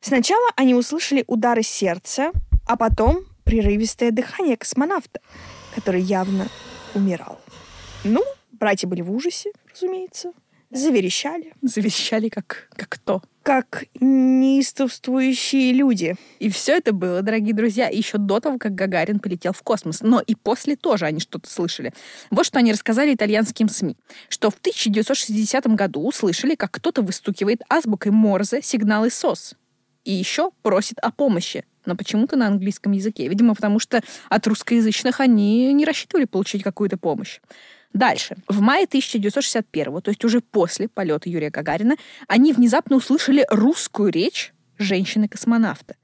Сначала 0.00 0.48
они 0.56 0.74
услышали 0.74 1.22
удары 1.28 1.62
сердца, 1.62 2.32
а 2.66 2.76
потом 2.76 3.24
прерывистое 3.44 4.10
дыхание 4.10 4.56
космонавта, 4.56 5.20
который 5.72 6.00
явно 6.00 6.48
умирал. 6.96 7.38
Ну, 8.02 8.24
братья 8.50 8.88
были 8.88 9.02
в 9.02 9.12
ужасе, 9.12 9.52
разумеется. 9.72 10.32
Заверещали. 10.70 11.54
Заверещали 11.62 12.30
как, 12.30 12.68
как 12.74 12.88
кто? 12.88 13.22
Как 13.42 13.86
неистовствующие 13.98 15.72
люди. 15.72 16.14
И 16.38 16.48
все 16.48 16.76
это 16.76 16.92
было, 16.92 17.22
дорогие 17.22 17.54
друзья, 17.54 17.88
еще 17.88 18.18
до 18.18 18.38
того, 18.38 18.58
как 18.58 18.76
Гагарин 18.76 19.18
полетел 19.18 19.52
в 19.52 19.62
космос. 19.62 20.00
Но 20.00 20.20
и 20.20 20.36
после 20.36 20.76
тоже 20.76 21.06
они 21.06 21.18
что-то 21.18 21.50
слышали. 21.50 21.92
Вот 22.30 22.46
что 22.46 22.60
они 22.60 22.72
рассказали 22.72 23.14
итальянским 23.14 23.68
СМИ. 23.68 23.96
Что 24.28 24.50
в 24.50 24.54
1960 24.54 25.66
году 25.74 26.06
услышали, 26.06 26.54
как 26.54 26.70
кто-то 26.70 27.02
выстукивает 27.02 27.62
азбукой 27.68 28.12
Морзе 28.12 28.62
сигналы 28.62 29.10
СОС. 29.10 29.54
И 30.04 30.12
еще 30.12 30.52
просит 30.62 30.98
о 31.00 31.10
помощи 31.10 31.64
но 31.84 31.96
почему-то 31.96 32.36
на 32.36 32.46
английском 32.46 32.92
языке. 32.92 33.26
Видимо, 33.26 33.56
потому 33.56 33.80
что 33.80 34.02
от 34.28 34.46
русскоязычных 34.46 35.18
они 35.18 35.72
не 35.72 35.84
рассчитывали 35.84 36.26
получить 36.26 36.62
какую-то 36.62 36.96
помощь. 36.96 37.40
Дальше. 37.92 38.36
В 38.48 38.60
мае 38.60 38.84
1961, 38.84 40.00
то 40.00 40.10
есть 40.10 40.24
уже 40.24 40.40
после 40.40 40.88
полета 40.88 41.28
Юрия 41.28 41.50
Гагарина, 41.50 41.96
они 42.26 42.52
внезапно 42.52 42.96
услышали 42.96 43.46
русскую 43.50 44.10
речь 44.10 44.52
женщины-космонавта. 44.78 45.96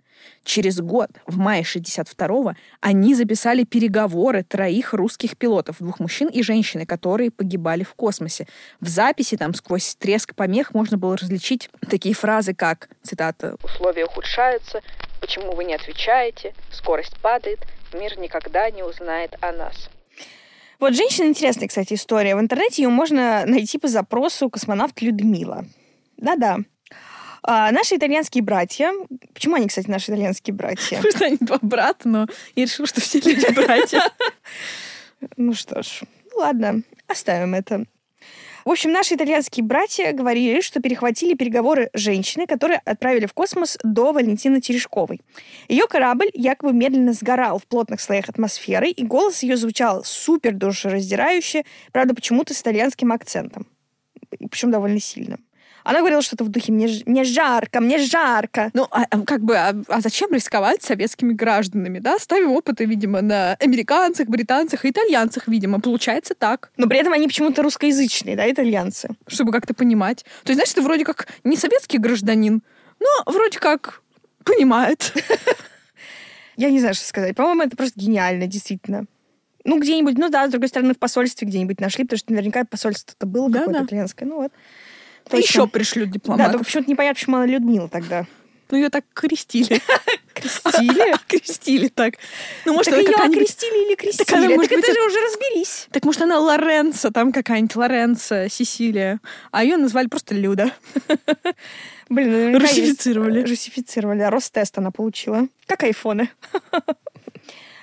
Через 0.45 0.81
год, 0.81 1.11
в 1.27 1.37
мае 1.39 1.63
62-го, 1.63 2.55
они 2.81 3.15
записали 3.15 3.65
переговоры 3.65 4.43
троих 4.43 4.93
русских 4.95 5.37
пилотов, 5.37 5.77
двух 5.79 6.01
мужчин 6.01 6.29
и 6.29 6.43
женщины, 6.43 6.87
которые 6.87 7.31
погибали 7.31 7.85
в 7.85 7.95
космосе. 7.95 8.47
В 8.81 8.89
записи 8.89 9.37
там 9.37 9.55
сквозь 9.55 9.95
треск 9.97 10.35
помех 10.35 10.75
можно 10.75 10.97
было 10.97 11.17
различить 11.17 11.71
такие 11.89 12.15
фразы, 12.15 12.55
как, 12.55 12.89
цитата, 13.03 13.57
«Условия 13.63 14.07
ухудшаются, 14.07 14.81
почему 15.21 15.55
вы 15.55 15.65
не 15.65 15.75
отвечаете, 15.75 16.55
скорость 16.73 17.17
падает, 17.19 17.61
мир 17.93 18.19
никогда 18.19 18.71
не 18.71 18.83
узнает 18.83 19.37
о 19.41 19.53
нас». 19.53 19.91
Вот 20.79 20.95
женщина 20.95 21.27
интересная, 21.27 21.67
кстати, 21.67 21.95
история. 21.95 22.37
В 22.37 22.41
интернете 22.41 22.83
ее 22.83 22.89
можно 22.89 23.45
найти 23.47 23.79
по 23.79 23.89
запросу 23.89 24.49
«Космонавт 24.49 25.03
Людмила». 25.03 25.65
Да-да. 26.17 26.59
А 27.43 27.73
наши 27.73 27.97
итальянские 27.97 28.45
братья... 28.45 28.93
Почему 29.35 29.57
они, 29.57 29.67
кстати, 29.67 29.91
наши 29.91 30.13
итальянские 30.13 30.55
братья? 30.55 30.97
Потому 31.03 31.13
что 31.13 31.25
они 31.25 31.37
два 31.41 31.59
брата, 31.61 32.09
но 32.09 32.27
я 32.55 32.65
решила, 32.65 32.87
что 32.87 33.01
все 33.01 33.19
люди 33.21 33.53
братья. 33.53 34.03
Ну 35.37 35.53
что 35.53 35.83
ж, 35.83 36.03
ладно, 36.37 36.83
оставим 37.09 37.57
это. 37.57 37.87
В 38.69 38.71
общем, 38.71 38.93
наши 38.93 39.15
итальянские 39.15 39.65
братья 39.65 40.13
говорили, 40.13 40.61
что 40.61 40.83
перехватили 40.83 41.33
переговоры 41.33 41.89
женщины, 41.95 42.47
которые 42.47 42.83
отправили 42.85 43.25
в 43.25 43.33
космос 43.33 43.79
до 43.83 44.13
Валентины 44.13 44.61
Терешковой. 44.61 45.23
Ее 45.69 45.87
корабль 45.87 46.29
якобы 46.35 46.75
медленно 46.75 47.15
сгорал 47.15 47.59
в 47.59 47.67
плотных 47.67 47.99
слоях 47.99 48.29
атмосферы, 48.29 48.91
и 48.91 49.07
голос 49.07 49.43
ее 49.43 49.57
звучал 49.57 50.05
супер 50.05 50.53
душераздирающе, 50.53 51.65
правда, 51.93 52.15
почему-то 52.15 52.53
с 52.53 52.61
итальянским 52.61 53.11
акцентом. 53.11 53.67
Причем 54.29 54.71
довольно 54.71 55.01
сильным. 55.01 55.48
Она 55.89 56.01
говорила 56.01 56.21
что-то 56.21 56.45
в 56.45 56.49
духе 56.49 56.71
«мне, 56.71 56.87
мне 57.07 57.25
жарко, 57.25 57.81
мне 57.81 57.97
жарко». 57.97 58.71
Ну, 58.75 58.87
а, 58.91 59.07
а 59.09 59.23
как 59.23 59.41
бы, 59.41 59.57
а, 59.57 59.75
а 59.89 60.01
зачем 60.03 60.31
рисковать 60.35 60.83
советскими 60.83 61.33
гражданами, 61.33 61.99
да? 61.99 62.19
Ставим 62.19 62.51
опыты, 62.51 62.85
видимо, 62.85 63.23
на 63.23 63.55
американцах, 63.55 64.29
британцах 64.29 64.85
и 64.85 64.91
итальянцах, 64.91 65.49
видимо. 65.49 65.81
Получается 65.81 66.35
так. 66.35 66.71
Но 66.77 66.89
при 66.89 66.99
этом 66.99 67.15
они 67.15 67.27
почему-то 67.27 67.63
русскоязычные, 67.63 68.37
да, 68.37 68.51
итальянцы. 68.51 69.09
Чтобы 69.29 69.51
как-то 69.51 69.73
понимать. 69.73 70.27
То 70.45 70.53
есть, 70.53 70.59
значит, 70.59 70.75
ты 70.75 70.83
вроде 70.83 71.07
как 71.07 71.27
не 71.43 71.57
советский 71.57 71.97
гражданин, 71.97 72.63
но 73.01 73.33
вроде 73.33 73.59
как 73.59 74.03
понимает. 74.45 75.15
Я 76.59 76.69
не 76.69 76.81
знаю, 76.81 76.97
что 76.97 77.07
сказать. 77.07 77.35
По-моему, 77.35 77.63
это 77.63 77.79
просто 77.79 77.99
гениально, 77.99 78.47
действительно. 78.47 79.07
Ну, 79.65 79.81
где-нибудь, 79.81 80.19
ну 80.19 80.29
да, 80.29 80.49
с 80.49 80.51
другой 80.51 80.69
стороны, 80.69 80.93
в 80.93 80.99
посольстве 80.99 81.49
где-нибудь 81.49 81.81
нашли, 81.81 82.05
потому 82.05 82.19
что 82.19 82.33
наверняка 82.33 82.65
посольство-то 82.65 83.27
было 83.27 83.49
да, 83.49 83.61
какое-то 83.61 83.81
да. 83.81 83.87
итальянское. 83.87 84.27
Ну 84.27 84.43
вот. 84.43 84.53
Точно. 85.29 85.45
Еще 85.47 85.67
пришлют 85.69 86.11
дипломатов. 86.11 86.47
Да, 86.47 86.53
только 86.53 86.65
почему-то 86.65 86.91
непонятно, 86.91 87.15
почему 87.15 87.37
она 87.37 87.47
Людмила 87.47 87.89
тогда. 87.89 88.27
Ну, 88.71 88.77
ее 88.77 88.91
так 88.91 89.05
крестили. 89.15 89.81
Крестили? 90.35 91.17
Крестили 91.27 91.89
так. 91.89 92.15
Ну, 92.67 92.75
может, 92.75 92.93
так 92.93 93.03
ее 93.03 93.15
окрестили 93.15 93.87
или 93.89 93.95
крестили? 93.97 94.25
Так 94.25 94.37
она, 94.37 94.49
может 94.51 94.69
так 94.71 94.79
это 94.79 94.93
же 94.93 95.07
уже 95.07 95.19
разберись. 95.25 95.89
Так 95.91 96.05
может, 96.05 96.23
она 96.23 96.39
Лоренцо, 96.39 97.11
там 97.11 97.33
какая-нибудь 97.33 97.75
Лоренцо, 97.77 98.47
Сесилия. 98.49 99.21
А 99.51 99.65
ее 99.65 99.79
назвали 99.79 100.07
просто 100.09 100.35
Люда. 100.35 100.71
Блин, 102.09 102.51
есть- 102.55 102.61
Русифицировали. 102.61 103.43
Русифицировали. 103.43 104.21
А 104.21 104.31
Ростест 104.31 104.77
она 104.79 104.91
получила. 104.91 105.49
Как 105.67 105.83
айфоны. 105.83 106.31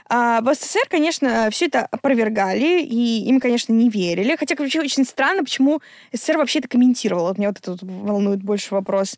А 0.07 0.41
в 0.41 0.53
СССР, 0.53 0.88
конечно, 0.89 1.50
все 1.51 1.65
это 1.65 1.85
опровергали, 1.85 2.81
и 2.81 3.25
им, 3.27 3.39
конечно, 3.39 3.74
не 3.74 3.89
верили. 3.89 4.35
Хотя, 4.35 4.55
вообще, 4.57 4.81
очень 4.81 5.05
странно, 5.05 5.43
почему 5.43 5.81
СССР 6.13 6.38
вообще 6.38 6.59
это 6.59 6.67
комментировал. 6.67 7.25
Вот 7.27 7.38
меня 7.38 7.50
вот 7.50 7.57
это 7.59 7.71
вот 7.71 7.81
волнует 7.83 8.43
больше 8.43 8.74
вопрос. 8.75 9.17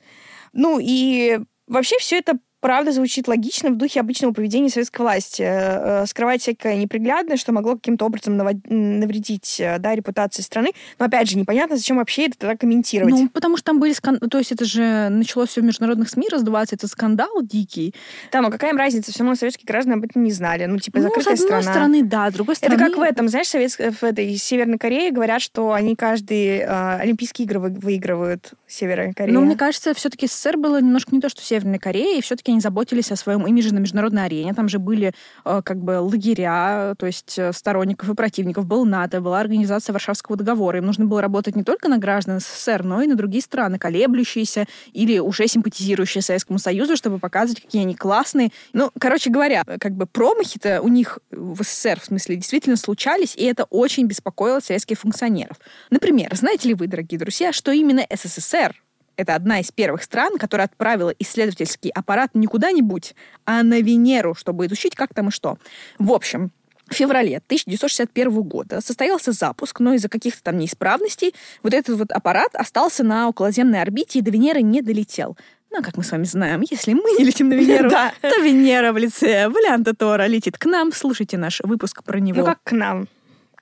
Ну, 0.54 0.80
и 0.82 1.40
вообще 1.68 1.98
все 2.00 2.20
это 2.20 2.40
правда 2.60 2.92
звучит 2.92 3.28
логично 3.28 3.70
в 3.70 3.76
духе 3.76 4.00
обычного 4.00 4.34
поведения 4.34 4.70
советской 4.70 5.02
власти. 5.02 5.42
Э, 5.42 6.04
э, 6.04 6.06
Скрывать 6.08 6.42
всякое 6.42 6.76
неприглядное, 6.76 7.38
что 7.38 7.52
могло 7.52 7.76
каким-то 7.76 8.06
образом 8.06 8.38
навредить 8.38 9.60
э, 9.60 9.78
да, 9.80 9.96
репутации 9.96 10.42
страны. 10.42 10.72
Но, 11.00 11.06
опять 11.06 11.30
же, 11.30 11.38
непонятно, 11.38 11.78
зачем 11.78 11.98
вообще 11.98 12.26
это 12.28 12.38
тогда 12.38 12.56
комментировать. 12.58 13.14
Ну, 13.14 13.30
потому 13.30 13.58
что 13.58 13.66
там 13.68 13.80
были 13.80 13.94
скандалы. 13.94 14.30
То 14.30 14.38
есть 14.38 14.52
это 14.52 14.66
же 14.66 15.10
началось 15.10 15.50
все 15.50 15.62
в 15.62 15.64
международных 15.66 16.10
СМИ 16.10 16.28
раздуваться. 16.32 16.76
Это 16.76 16.88
скандал 16.88 17.42
дикий. 17.42 17.94
Да, 18.32 18.42
но 18.42 18.50
какая 18.50 18.72
им 18.72 18.78
разница? 18.78 19.12
Все 19.12 19.20
равно 19.24 19.36
советские 19.36 19.66
граждане 19.66 19.96
об 19.98 20.06
этом 20.06 20.24
не 20.24 20.32
знали. 20.32 20.66
Ну, 20.66 20.78
типа, 20.80 21.00
Ну, 21.00 21.04
с 21.04 21.08
закрытая 21.10 21.34
одной 21.36 21.48
страна. 21.48 21.62
стороны, 21.74 22.04
да, 22.04 22.30
с 22.30 22.34
другой 22.34 22.56
Это 22.56 22.68
стороны... 22.68 22.86
как 22.90 22.98
в 22.98 23.02
этом, 23.02 23.28
знаешь, 23.30 23.48
совет... 23.48 23.72
в 23.72 24.04
этой 24.04 24.36
Северной 24.38 24.78
Корее 24.78 25.12
говорят, 25.12 25.42
что 25.42 25.74
они 25.74 25.96
каждый 25.96 26.58
э, 26.60 26.98
Олимпийские 27.00 27.46
игры 27.46 27.60
вы- 27.60 27.70
выигрывают 27.70 28.52
Северная 28.68 29.14
Корея. 29.14 29.34
Но 29.34 29.42
мне 29.42 29.56
кажется, 29.56 29.94
все-таки 29.94 30.28
СССР 30.28 30.58
было 30.58 30.82
немножко 30.82 31.14
не 31.14 31.22
то, 31.22 31.30
что 31.30 31.42
Северная 31.42 31.80
Корея, 31.80 32.18
и 32.18 32.22
все-таки 32.22 32.52
они 32.58 32.62
заботились 32.62 33.12
о 33.12 33.16
своем 33.16 33.46
имидже 33.46 33.74
на 33.74 33.80
международной 33.80 34.26
арене. 34.26 34.54
Там 34.54 34.68
же 34.68 34.80
были 34.80 35.14
э, 35.46 35.62
как 35.64 35.78
бы 35.78 36.00
лагеря, 36.00 36.96
то 36.98 37.06
есть 37.06 37.38
э, 37.38 37.54
сторонников 37.54 38.10
и 38.10 38.16
противников, 38.16 38.66
был 38.66 38.86
НАТО, 38.86 39.22
была 39.22 39.40
организация 39.40 39.94
Варшавского 39.94 40.36
договора. 40.36 40.80
Им 40.80 40.86
нужно 40.88 41.06
было 41.06 41.22
работать 41.22 41.56
не 41.56 41.64
только 41.64 41.88
на 41.88 42.00
граждан 42.00 42.40
СССР, 42.40 42.84
но 42.84 43.02
и 43.02 43.08
на 43.08 43.16
другие 43.16 43.44
страны, 43.44 43.78
колеблющиеся 43.78 44.66
или 44.92 45.20
уже 45.20 45.48
симпатизирующие 45.48 46.22
Советскому 46.22 46.58
Союзу, 46.58 46.98
чтобы 46.98 47.20
показывать, 47.20 47.62
какие 47.62 47.84
они 47.84 47.96
классные. 47.96 48.50
Ну, 48.74 48.92
короче 49.00 49.30
говоря, 49.30 49.64
как 49.80 49.94
бы 49.94 50.08
промахи-то 50.08 50.82
у 50.82 50.88
них 50.88 51.20
в 51.32 51.64
СССР, 51.64 52.00
в 52.02 52.06
смысле, 52.06 52.38
действительно 52.38 52.76
случались, 52.76 53.36
и 53.36 53.44
это 53.44 53.66
очень 53.66 54.08
беспокоило 54.08 54.60
советских 54.60 55.00
функционеров. 55.00 55.58
Например, 55.92 56.36
знаете 56.36 56.70
ли 56.70 56.74
вы, 56.74 56.88
дорогие 56.88 57.20
друзья, 57.20 57.54
что 57.54 57.72
именно 57.72 58.04
СССР 58.12 58.76
это 59.18 59.36
одна 59.36 59.60
из 59.60 59.72
первых 59.72 60.04
стран, 60.04 60.38
которая 60.38 60.66
отправила 60.68 61.14
исследовательский 61.20 61.90
аппарат 61.90 62.32
не 62.34 62.48
куда-нибудь, 62.48 63.16
а 63.46 63.64
на 63.64 63.82
Венеру, 63.82 64.36
чтобы 64.36 64.68
изучить, 64.68 64.96
как 64.96 65.14
там 65.14 65.30
и 65.30 65.32
что. 65.32 65.58
В 66.00 66.12
общем, 66.14 66.52
в 66.90 66.94
феврале 66.94 67.38
1961 67.38 68.32
года 68.44 68.80
состоялся 68.82 69.32
запуск, 69.34 69.80
но 69.82 69.94
из-за 69.96 70.08
каких-то 70.10 70.42
там 70.44 70.58
неисправностей 70.58 71.36
вот 71.64 71.74
этот 71.74 71.98
вот 71.98 72.12
аппарат 72.12 72.50
остался 72.54 73.04
на 73.04 73.28
околоземной 73.28 73.82
орбите 73.82 74.20
и 74.20 74.22
до 74.22 74.32
Венеры 74.32 74.62
не 74.62 74.82
долетел. 74.82 75.38
Ну, 75.70 75.84
как 75.84 75.98
мы 75.98 76.04
с 76.04 76.12
вами 76.12 76.24
знаем, 76.24 76.64
если 76.70 76.94
мы 76.94 77.12
не 77.20 77.26
летим 77.26 77.50
на 77.50 77.56
Венеру, 77.56 77.90
Да. 77.92 78.14
то 78.22 78.40
Венера 78.40 78.94
в 78.94 78.98
лице 78.98 79.50
Валианта 79.50 79.94
Тора 79.94 80.28
летит 80.28 80.58
к 80.58 80.66
нам. 80.66 80.94
Слушайте 80.94 81.38
наш 81.38 81.60
выпуск 81.62 82.04
про 82.04 82.20
него. 82.20 82.40
Ну, 82.40 82.46
как 82.46 82.60
к 82.64 82.72
нам? 82.72 83.10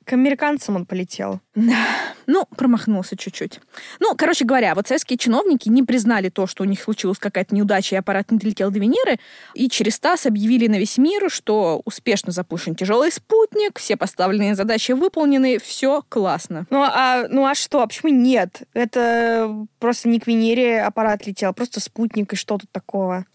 К 0.06 0.14
американцам 0.14 0.76
он 0.76 0.86
полетел. 0.86 1.42
Ну, 2.28 2.46
промахнулся 2.58 3.16
чуть-чуть. 3.18 3.60
Ну, 4.00 4.16
короче 4.16 4.46
говоря, 4.46 4.76
вот 4.76 4.88
советские 4.88 5.18
чиновники 5.18 5.70
не 5.70 5.84
признали 5.84 6.30
то, 6.30 6.48
что 6.48 6.64
у 6.64 6.66
них 6.66 6.82
случилась 6.82 7.18
какая-то 7.18 7.54
неудача, 7.56 7.96
и 7.96 8.00
аппарат 8.00 8.32
не 8.32 8.38
долетел 8.38 8.72
до 8.72 8.80
Венеры, 8.80 9.20
и 9.54 9.70
через 9.70 10.00
ТАСС 10.00 10.26
объявили 10.26 10.68
на 10.68 10.78
весь 10.78 10.98
мир, 10.98 11.30
что 11.30 11.82
успешно 11.86 12.32
запущен 12.32 12.76
тяжелый 12.76 13.12
спутник, 13.12 13.80
все 13.80 13.96
поставленные 13.96 14.56
задачи 14.56 14.92
выполнены, 14.92 15.60
все 15.60 16.04
классно. 16.10 16.66
Ну 16.70 16.82
а, 16.84 17.28
ну 17.30 17.46
а 17.46 17.56
что? 17.56 17.86
Почему 17.86 18.12
нет? 18.12 18.64
Это 18.74 19.68
просто 19.80 20.10
не 20.10 20.20
к 20.20 20.28
Венере 20.28 20.82
аппарат 20.82 21.26
летел, 21.28 21.54
просто 21.54 21.80
спутник, 21.80 22.34
и 22.34 22.36
что 22.36 22.58
тут 22.58 22.72
такого? 22.72 23.26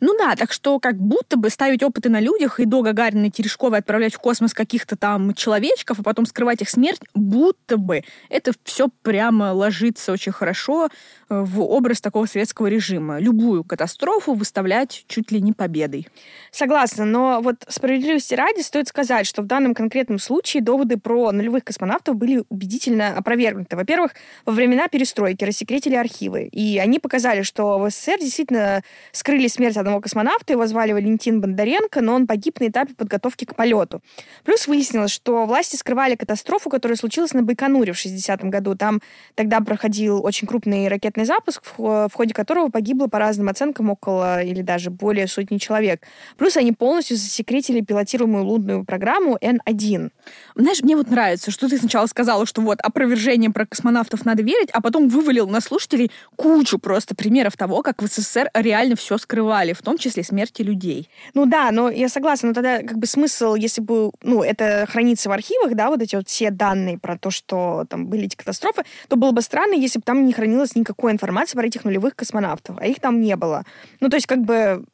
Ну 0.00 0.16
да, 0.18 0.36
так 0.36 0.52
что 0.52 0.78
как 0.78 0.96
будто 0.96 1.36
бы 1.36 1.50
ставить 1.50 1.82
опыты 1.82 2.08
на 2.08 2.20
людях 2.20 2.60
и 2.60 2.64
до 2.64 2.82
Гагарина 2.82 3.26
и 3.26 3.30
Терешковой 3.30 3.78
отправлять 3.78 4.14
в 4.14 4.18
космос 4.18 4.54
каких-то 4.54 4.96
там 4.96 5.34
человечков, 5.34 6.00
а 6.00 6.02
потом 6.02 6.17
скрывать 6.26 6.62
их 6.62 6.70
смерть, 6.70 7.00
будто 7.14 7.76
бы 7.76 8.02
это 8.28 8.52
все 8.64 8.88
прямо 9.02 9.52
ложится 9.52 10.12
очень 10.12 10.32
хорошо 10.32 10.88
э, 11.28 11.40
в 11.40 11.60
образ 11.60 12.00
такого 12.00 12.26
советского 12.26 12.66
режима. 12.66 13.18
Любую 13.18 13.64
катастрофу 13.64 14.34
выставлять 14.34 15.04
чуть 15.08 15.30
ли 15.30 15.40
не 15.40 15.52
победой. 15.52 16.08
Согласна, 16.50 17.04
но 17.04 17.40
вот 17.42 17.64
справедливости 17.68 18.34
ради 18.34 18.60
стоит 18.60 18.88
сказать, 18.88 19.26
что 19.26 19.42
в 19.42 19.46
данном 19.46 19.74
конкретном 19.74 20.18
случае 20.18 20.62
доводы 20.62 20.96
про 20.96 21.32
нулевых 21.32 21.64
космонавтов 21.64 22.16
были 22.16 22.42
убедительно 22.48 23.16
опровергнуты. 23.16 23.76
Во-первых, 23.76 24.12
во 24.44 24.52
времена 24.52 24.88
перестройки 24.88 25.44
рассекретили 25.44 25.94
архивы, 25.94 26.44
и 26.44 26.78
они 26.78 26.98
показали, 26.98 27.42
что 27.42 27.78
в 27.78 27.90
СССР 27.90 28.18
действительно 28.20 28.82
скрыли 29.12 29.48
смерть 29.48 29.76
одного 29.76 30.00
космонавта, 30.00 30.52
его 30.52 30.66
звали 30.66 30.92
Валентин 30.92 31.40
Бондаренко, 31.40 32.00
но 32.00 32.14
он 32.14 32.26
погиб 32.26 32.60
на 32.60 32.68
этапе 32.68 32.94
подготовки 32.94 33.44
к 33.44 33.54
полету. 33.54 34.02
Плюс 34.44 34.66
выяснилось, 34.66 35.10
что 35.10 35.46
власти 35.46 35.76
скрывали 35.76 36.07
катастрофу, 36.16 36.70
которая 36.70 36.96
случилась 36.96 37.34
на 37.34 37.42
Байконуре 37.42 37.92
в 37.92 37.96
60-м 37.96 38.50
году. 38.50 38.74
Там 38.74 39.00
тогда 39.34 39.60
проходил 39.60 40.24
очень 40.24 40.46
крупный 40.48 40.88
ракетный 40.88 41.24
запуск, 41.24 41.62
хо- 41.76 42.08
в 42.08 42.14
ходе 42.14 42.34
которого 42.34 42.68
погибло 42.68 43.06
по 43.06 43.18
разным 43.18 43.48
оценкам 43.48 43.90
около 43.90 44.42
или 44.42 44.62
даже 44.62 44.90
более 44.90 45.26
сотни 45.26 45.58
человек. 45.58 46.02
Плюс 46.36 46.56
они 46.56 46.72
полностью 46.72 47.16
засекретили 47.16 47.80
пилотируемую 47.80 48.44
лунную 48.44 48.84
программу 48.84 49.36
N1. 49.40 50.10
Знаешь, 50.58 50.82
мне 50.82 50.96
вот 50.96 51.08
нравится, 51.08 51.52
что 51.52 51.68
ты 51.68 51.78
сначала 51.78 52.06
сказала, 52.06 52.44
что 52.44 52.60
вот 52.62 52.80
опровержением 52.80 53.52
про 53.52 53.64
космонавтов 53.64 54.24
надо 54.24 54.42
верить, 54.42 54.70
а 54.72 54.80
потом 54.80 55.08
вывалил 55.08 55.46
на 55.46 55.60
слушателей 55.60 56.10
кучу 56.34 56.80
просто 56.80 57.14
примеров 57.14 57.56
того, 57.56 57.82
как 57.82 58.02
в 58.02 58.06
СССР 58.08 58.50
реально 58.54 58.96
все 58.96 59.18
скрывали, 59.18 59.72
в 59.72 59.82
том 59.82 59.98
числе 59.98 60.24
смерти 60.24 60.62
людей. 60.62 61.08
Ну 61.32 61.46
да, 61.46 61.70
но 61.70 61.88
я 61.90 62.08
согласна, 62.08 62.48
но 62.48 62.54
тогда 62.54 62.78
как 62.78 62.98
бы 62.98 63.06
смысл, 63.06 63.54
если 63.54 63.80
бы, 63.80 64.10
ну, 64.24 64.42
это 64.42 64.88
хранится 64.90 65.28
в 65.28 65.32
архивах, 65.32 65.76
да, 65.76 65.90
вот 65.90 66.02
эти 66.02 66.16
вот 66.16 66.28
все 66.28 66.50
данные 66.50 66.98
про 66.98 67.16
то, 67.16 67.30
что 67.30 67.86
там 67.88 68.08
были 68.08 68.26
эти 68.26 68.34
катастрофы, 68.34 68.82
то 69.06 69.14
было 69.14 69.30
бы 69.30 69.42
странно, 69.42 69.74
если 69.74 70.00
бы 70.00 70.04
там 70.04 70.26
не 70.26 70.32
хранилось 70.32 70.74
никакой 70.74 71.12
информации 71.12 71.56
про 71.56 71.68
этих 71.68 71.84
нулевых 71.84 72.16
космонавтов, 72.16 72.78
а 72.80 72.86
их 72.86 72.98
там 72.98 73.20
не 73.20 73.36
было. 73.36 73.64
Ну, 74.00 74.08
то 74.08 74.16
есть 74.16 74.26
как 74.26 74.40
бы 74.40 74.84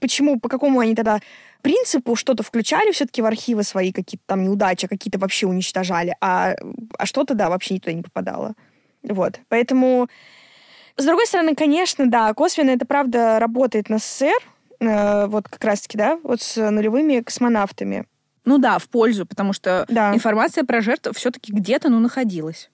почему, 0.00 0.38
по 0.40 0.48
какому 0.48 0.80
они 0.80 0.94
тогда 0.94 1.20
принципу 1.62 2.16
что-то 2.16 2.42
включали 2.42 2.92
все-таки 2.92 3.22
в 3.22 3.26
архивы 3.26 3.62
свои, 3.62 3.92
какие-то 3.92 4.24
там 4.26 4.42
неудачи, 4.44 4.86
а 4.86 4.88
какие-то 4.88 5.18
вообще 5.18 5.46
уничтожали, 5.46 6.14
а, 6.20 6.54
а 6.98 7.06
что-то, 7.06 7.34
да, 7.34 7.48
вообще 7.48 7.78
туда 7.78 7.92
не 7.92 8.02
попадало. 8.02 8.54
Вот, 9.02 9.40
поэтому... 9.48 10.08
С 10.96 11.06
другой 11.06 11.26
стороны, 11.26 11.54
конечно, 11.54 12.06
да, 12.10 12.34
косвенно 12.34 12.70
это 12.70 12.84
правда 12.84 13.38
работает 13.38 13.88
на 13.88 13.98
СССР, 13.98 14.34
э, 14.80 15.26
вот 15.26 15.48
как 15.48 15.64
раз-таки, 15.64 15.96
да, 15.96 16.18
вот 16.22 16.42
с 16.42 16.70
нулевыми 16.70 17.20
космонавтами. 17.20 18.04
Ну 18.44 18.58
да, 18.58 18.78
в 18.78 18.88
пользу, 18.88 19.24
потому 19.24 19.52
что 19.52 19.86
Да. 19.88 20.14
информация 20.14 20.64
про 20.64 20.80
жертв 20.80 21.08
все-таки 21.14 21.52
где-то, 21.52 21.88
ну, 21.88 22.00
находилась. 22.00 22.70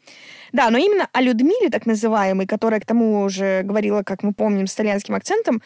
Да, 0.53 0.71
но 0.71 0.79
именно 0.79 1.09
о 1.13 1.21
Людмиле, 1.21 1.69
так 1.69 1.85
называемой, 1.87 2.47
которая 2.47 2.81
к 2.81 2.87
тому 2.87 3.23
уже 3.23 3.63
говорила, 3.63 4.03
как 4.03 4.23
мы 4.23 4.33
помним, 4.33 4.67
с 4.67 4.75
итальянским 4.75 5.15
акцентом, 5.15 5.63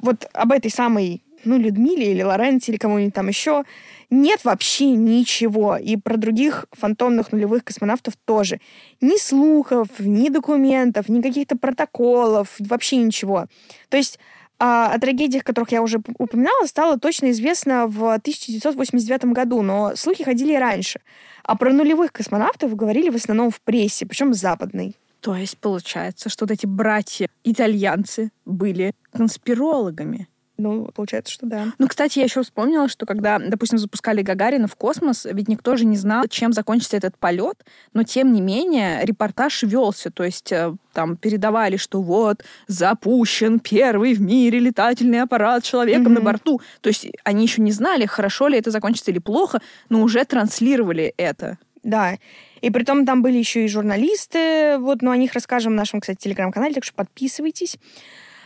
вот 0.00 0.28
об 0.32 0.52
этой 0.52 0.70
самой, 0.70 1.22
ну, 1.44 1.58
Людмиле 1.58 2.12
или 2.12 2.22
Лоренте 2.22 2.72
или 2.72 2.78
кому-нибудь 2.78 3.14
там 3.14 3.28
еще, 3.28 3.64
нет 4.10 4.44
вообще 4.44 4.90
ничего. 4.90 5.76
И 5.76 5.96
про 5.96 6.16
других 6.16 6.66
фантомных 6.72 7.32
нулевых 7.32 7.64
космонавтов 7.64 8.14
тоже. 8.24 8.60
Ни 9.00 9.18
слухов, 9.18 9.88
ни 9.98 10.28
документов, 10.28 11.08
ни 11.08 11.20
каких-то 11.20 11.56
протоколов, 11.56 12.54
вообще 12.58 12.96
ничего. 12.96 13.46
То 13.88 13.96
есть 13.96 14.18
а, 14.58 14.92
о 14.92 14.98
трагедиях, 14.98 15.44
которых 15.44 15.72
я 15.72 15.82
уже 15.82 16.00
упоминала, 16.18 16.66
стало 16.66 16.98
точно 16.98 17.30
известно 17.32 17.86
в 17.86 18.14
1989 18.14 19.24
году, 19.26 19.62
но 19.62 19.96
слухи 19.96 20.24
ходили 20.24 20.52
и 20.54 20.58
раньше. 20.58 21.00
А 21.42 21.56
про 21.56 21.72
нулевых 21.72 22.12
космонавтов 22.12 22.74
говорили 22.74 23.10
в 23.10 23.16
основном 23.16 23.50
в 23.50 23.60
прессе, 23.60 24.06
причем 24.06 24.32
западной. 24.32 24.94
То 25.24 25.34
есть 25.34 25.56
получается, 25.56 26.28
что 26.28 26.44
вот 26.44 26.50
эти 26.50 26.66
братья-итальянцы 26.66 28.30
были 28.44 28.92
конспирологами. 29.10 30.28
Ну, 30.58 30.90
получается, 30.94 31.32
что 31.32 31.46
да. 31.46 31.68
Ну, 31.78 31.88
кстати, 31.88 32.18
я 32.18 32.26
еще 32.26 32.42
вспомнила, 32.42 32.88
что 32.88 33.06
когда, 33.06 33.38
допустим, 33.38 33.78
запускали 33.78 34.20
Гагарина 34.20 34.68
в 34.68 34.76
космос, 34.76 35.24
ведь 35.24 35.48
никто 35.48 35.76
же 35.76 35.86
не 35.86 35.96
знал, 35.96 36.26
чем 36.28 36.52
закончится 36.52 36.98
этот 36.98 37.16
полет, 37.16 37.64
но 37.94 38.02
тем 38.02 38.34
не 38.34 38.42
менее 38.42 39.02
репортаж 39.02 39.62
велся, 39.62 40.10
то 40.10 40.24
есть 40.24 40.52
э, 40.52 40.76
там 40.92 41.16
передавали, 41.16 41.78
что 41.78 42.02
вот 42.02 42.44
запущен 42.66 43.60
первый 43.60 44.12
в 44.12 44.20
мире 44.20 44.58
летательный 44.58 45.22
аппарат 45.22 45.64
с 45.64 45.68
человеком 45.68 46.12
Мгм. 46.12 46.14
на 46.14 46.20
борту. 46.20 46.60
То 46.82 46.88
есть 46.88 47.06
они 47.24 47.44
еще 47.44 47.62
не 47.62 47.72
знали, 47.72 48.04
хорошо 48.04 48.48
ли 48.48 48.58
это 48.58 48.70
закончится 48.70 49.10
или 49.10 49.20
плохо, 49.20 49.62
но 49.88 50.02
уже 50.02 50.22
транслировали 50.26 51.14
это. 51.16 51.56
Да. 51.82 52.18
И 52.64 52.70
притом 52.70 53.04
там 53.04 53.20
были 53.20 53.36
еще 53.36 53.66
и 53.66 53.68
журналисты, 53.68 54.78
вот, 54.78 55.02
но 55.02 55.10
о 55.10 55.18
них 55.18 55.34
расскажем 55.34 55.74
в 55.74 55.76
нашем, 55.76 56.00
кстати, 56.00 56.16
телеграм-канале, 56.18 56.72
так 56.72 56.84
что 56.84 56.94
подписывайтесь. 56.94 57.76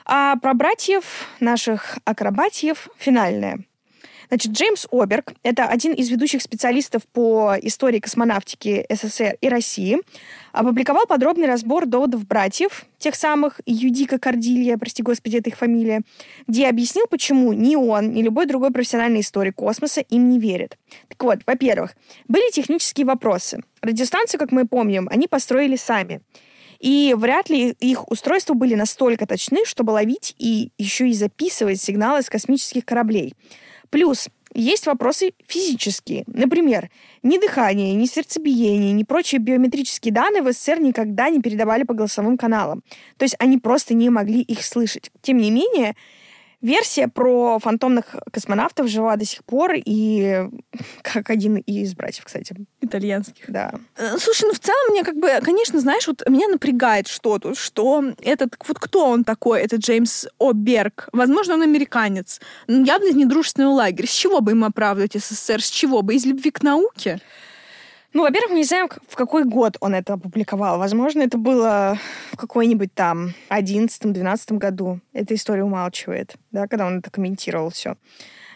А 0.06 0.34
про 0.34 0.54
братьев, 0.54 1.28
наших 1.38 1.98
акробатьев, 2.04 2.88
финальное. 2.98 3.60
Значит, 4.28 4.52
Джеймс 4.52 4.86
Оберг— 4.90 5.32
это 5.42 5.64
один 5.64 5.94
из 5.94 6.10
ведущих 6.10 6.42
специалистов 6.42 7.02
по 7.06 7.54
истории 7.62 7.98
космонавтики 7.98 8.84
СССР 8.90 9.38
и 9.40 9.48
России. 9.48 9.98
Опубликовал 10.52 11.06
подробный 11.06 11.46
разбор 11.46 11.86
доводов 11.86 12.26
братьев, 12.26 12.84
тех 12.98 13.14
самых 13.14 13.60
Юдика 13.64 14.18
Кардилья, 14.18 14.76
прости 14.76 15.02
господи, 15.02 15.38
это 15.38 15.48
их 15.48 15.56
фамилия, 15.56 16.02
где 16.46 16.68
объяснил, 16.68 17.06
почему 17.08 17.54
ни 17.54 17.74
он, 17.74 18.12
ни 18.12 18.22
любой 18.22 18.46
другой 18.46 18.70
профессиональный 18.70 19.20
историк 19.20 19.54
космоса 19.56 20.02
им 20.02 20.28
не 20.28 20.38
верит. 20.38 20.76
Так 21.08 21.22
вот, 21.22 21.38
во-первых, 21.46 21.94
были 22.26 22.50
технические 22.50 23.06
вопросы. 23.06 23.62
Радиостанцию, 23.80 24.38
как 24.38 24.52
мы 24.52 24.66
помним, 24.66 25.08
они 25.10 25.26
построили 25.26 25.76
сами. 25.76 26.20
И 26.80 27.14
вряд 27.16 27.50
ли 27.50 27.70
их 27.80 28.10
устройства 28.10 28.54
были 28.54 28.74
настолько 28.74 29.26
точны, 29.26 29.64
чтобы 29.64 29.92
ловить 29.92 30.34
и 30.38 30.70
еще 30.78 31.08
и 31.08 31.14
записывать 31.14 31.80
сигналы 31.80 32.22
с 32.22 32.30
космических 32.30 32.84
кораблей. 32.84 33.34
Плюс 33.90 34.28
есть 34.54 34.86
вопросы 34.86 35.32
физические. 35.46 36.24
Например, 36.26 36.90
ни 37.22 37.38
дыхание, 37.38 37.94
ни 37.94 38.06
сердцебиение, 38.06 38.92
ни 38.92 39.02
прочие 39.02 39.40
биометрические 39.40 40.12
данные 40.12 40.42
в 40.42 40.52
СССР 40.52 40.80
никогда 40.80 41.28
не 41.28 41.40
передавали 41.40 41.84
по 41.84 41.94
голосовым 41.94 42.38
каналам. 42.38 42.82
То 43.18 43.24
есть 43.24 43.36
они 43.38 43.58
просто 43.58 43.94
не 43.94 44.10
могли 44.10 44.40
их 44.40 44.64
слышать. 44.64 45.10
Тем 45.22 45.38
не 45.38 45.50
менее, 45.50 45.94
Версия 46.60 47.06
про 47.06 47.60
фантомных 47.60 48.16
космонавтов 48.32 48.88
жива 48.88 49.16
до 49.16 49.24
сих 49.24 49.44
пор, 49.44 49.74
и 49.76 50.48
как 51.02 51.30
один 51.30 51.56
из 51.56 51.94
братьев, 51.94 52.24
кстати. 52.24 52.56
Итальянских. 52.80 53.44
Да. 53.48 53.74
Э, 53.96 54.18
слушай, 54.18 54.44
ну 54.44 54.54
в 54.54 54.58
целом 54.58 54.90
мне 54.90 55.04
как 55.04 55.16
бы, 55.16 55.28
конечно, 55.42 55.78
знаешь, 55.78 56.08
вот 56.08 56.28
меня 56.28 56.48
напрягает 56.48 57.06
что 57.06 57.38
тут, 57.38 57.56
что 57.56 58.04
этот, 58.20 58.56
вот 58.66 58.78
кто 58.80 59.06
он 59.06 59.22
такой, 59.22 59.60
этот 59.60 59.80
Джеймс 59.80 60.26
О'Берг? 60.40 61.08
Возможно, 61.12 61.54
он 61.54 61.62
американец. 61.62 62.40
Явно 62.66 63.08
из 63.08 63.14
недружественного 63.14 63.72
лагеря. 63.72 64.06
С 64.06 64.12
чего 64.12 64.40
бы 64.40 64.52
ему 64.52 64.66
оправдывать 64.66 65.14
СССР? 65.14 65.62
С 65.62 65.70
чего 65.70 66.02
бы? 66.02 66.14
Из 66.14 66.26
любви 66.26 66.50
к 66.50 66.62
науке? 66.62 67.20
Ну, 68.18 68.24
во-первых, 68.24 68.50
мы 68.50 68.56
не 68.56 68.64
знаем, 68.64 68.88
в 69.06 69.14
какой 69.14 69.44
год 69.44 69.76
он 69.78 69.94
это 69.94 70.14
опубликовал. 70.14 70.80
Возможно, 70.80 71.22
это 71.22 71.38
было 71.38 71.96
в 72.32 72.36
какой-нибудь 72.36 72.92
там 72.92 73.32
11-12 73.48 74.58
году. 74.58 74.98
Эта 75.12 75.36
история 75.36 75.62
умалчивает, 75.62 76.34
да, 76.50 76.66
когда 76.66 76.88
он 76.88 76.98
это 76.98 77.12
комментировал 77.12 77.70
все. 77.70 77.94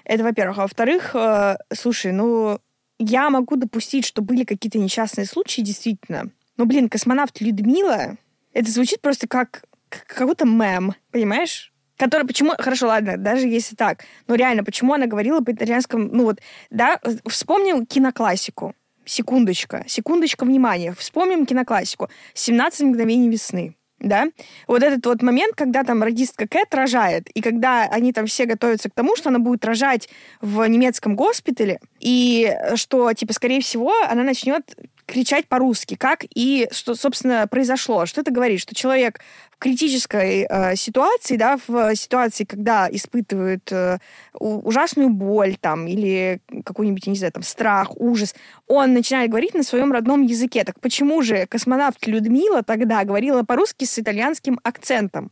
Это, 0.05 0.25
во-первых. 0.25 0.59
А 0.59 0.63
во-вторых, 0.63 1.15
э, 1.15 1.59
слушай, 1.73 2.11
ну, 2.11 2.59
я 2.99 3.31
могу 3.31 3.55
допустить, 3.55 4.05
что 4.05 4.21
были 4.21 4.43
какие-то 4.43 4.81
несчастные 4.81 5.27
случаи, 5.27 5.61
действительно. 5.61 6.33
Но, 6.57 6.65
блин, 6.65 6.89
космонавт 6.89 7.41
Людмила, 7.41 8.17
это 8.53 8.69
звучит 8.69 9.01
просто 9.01 9.29
как 9.29 9.63
какой-то 9.89 10.45
мем, 10.45 10.97
понимаешь? 11.13 11.73
Который, 11.99 12.27
почему, 12.27 12.55
хорошо, 12.59 12.89
ладно, 12.89 13.17
даже 13.17 13.47
если 13.47 13.77
так, 13.77 14.03
но 14.27 14.35
реально, 14.35 14.65
почему 14.65 14.95
она 14.95 15.07
говорила 15.07 15.41
по 15.41 15.53
итальянскому, 15.53 16.09
ну 16.11 16.25
вот, 16.25 16.41
да, 16.71 16.99
вспомним 17.29 17.87
киноклассику. 17.87 18.75
Секундочка, 19.05 19.85
секундочка 19.87 20.45
внимания. 20.45 20.95
Вспомним 20.97 21.47
киноклассику. 21.47 22.09
«17 22.35 22.85
мгновений 22.85 23.29
весны» 23.29 23.75
да, 24.03 24.27
вот 24.67 24.83
этот 24.83 25.07
вот 25.07 25.23
момент, 25.23 25.55
когда 25.55 25.85
там 25.85 26.03
радистка 26.03 26.47
Кэт 26.49 26.75
рожает, 26.75 27.31
и 27.31 27.41
когда 27.41 27.85
они 27.85 28.13
там 28.13 28.27
все 28.27 28.47
готовятся 28.47 28.91
к 28.91 28.95
тому, 28.95 29.17
что 29.17 29.29
она 29.29 29.39
будет 29.39 29.65
рожать 29.65 30.09
в 30.41 30.67
немецком 30.67 31.15
госпитале, 31.15 31.79
и 32.01 32.53
что, 32.75 33.13
типа, 33.13 33.33
скорее 33.33 33.61
всего, 33.61 33.93
она 34.09 34.25
начнет 34.25 34.77
кричать 35.13 35.47
по-русски, 35.47 35.95
как 35.95 36.25
и 36.35 36.69
что, 36.71 36.95
собственно, 36.95 37.47
произошло. 37.47 38.07
Что 38.07 38.23
это 38.23 38.33
говорит? 38.33 38.61
Что 38.61 38.75
человек 38.75 39.21
в 39.51 39.59
критической 39.59 40.47
э, 40.49 40.75
ситуации, 40.75 41.37
да, 41.37 41.59
в 41.67 41.95
ситуации, 41.95 42.45
когда 42.45 42.89
испытывает 42.91 43.71
э, 43.71 43.99
ужасную 44.33 45.11
боль 45.11 45.57
там 45.61 45.87
или 45.87 46.41
какой-нибудь, 46.65 47.07
не 47.09 47.17
знаю, 47.17 47.33
там, 47.33 47.43
страх, 47.43 48.01
ужас, 48.01 48.35
он 48.67 48.95
начинает 48.95 49.29
говорить 49.29 49.53
на 49.53 49.63
своем 49.63 49.93
родном 49.93 50.23
языке. 50.23 50.65
Так 50.65 50.81
почему 50.81 51.21
же 51.21 51.45
космонавт 51.47 52.07
Людмила 52.07 52.63
тогда 52.63 53.05
говорила 53.05 53.43
по-русски 53.43 53.85
с 53.85 53.99
итальянским 53.99 54.61
акцентом? 54.65 55.31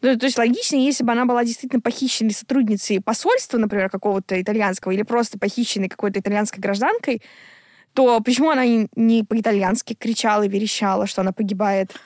Ну, 0.00 0.16
то 0.16 0.24
есть 0.24 0.38
логично, 0.38 0.76
если 0.76 1.04
бы 1.04 1.12
она 1.12 1.26
была 1.26 1.44
действительно 1.44 1.82
похищенной 1.82 2.32
сотрудницей 2.32 3.02
посольства, 3.02 3.58
например, 3.58 3.90
какого-то 3.90 4.40
итальянского, 4.40 4.92
или 4.92 5.02
просто 5.02 5.38
похищенной 5.38 5.90
какой-то 5.90 6.18
итальянской 6.18 6.60
гражданкой, 6.60 7.20
то 7.98 8.20
почему 8.20 8.50
она 8.50 8.64
не 8.64 9.24
по-итальянски 9.24 9.94
кричала 9.94 10.44
и 10.44 10.48
верещала, 10.48 11.08
что 11.08 11.22
она 11.22 11.32
погибает? 11.32 11.96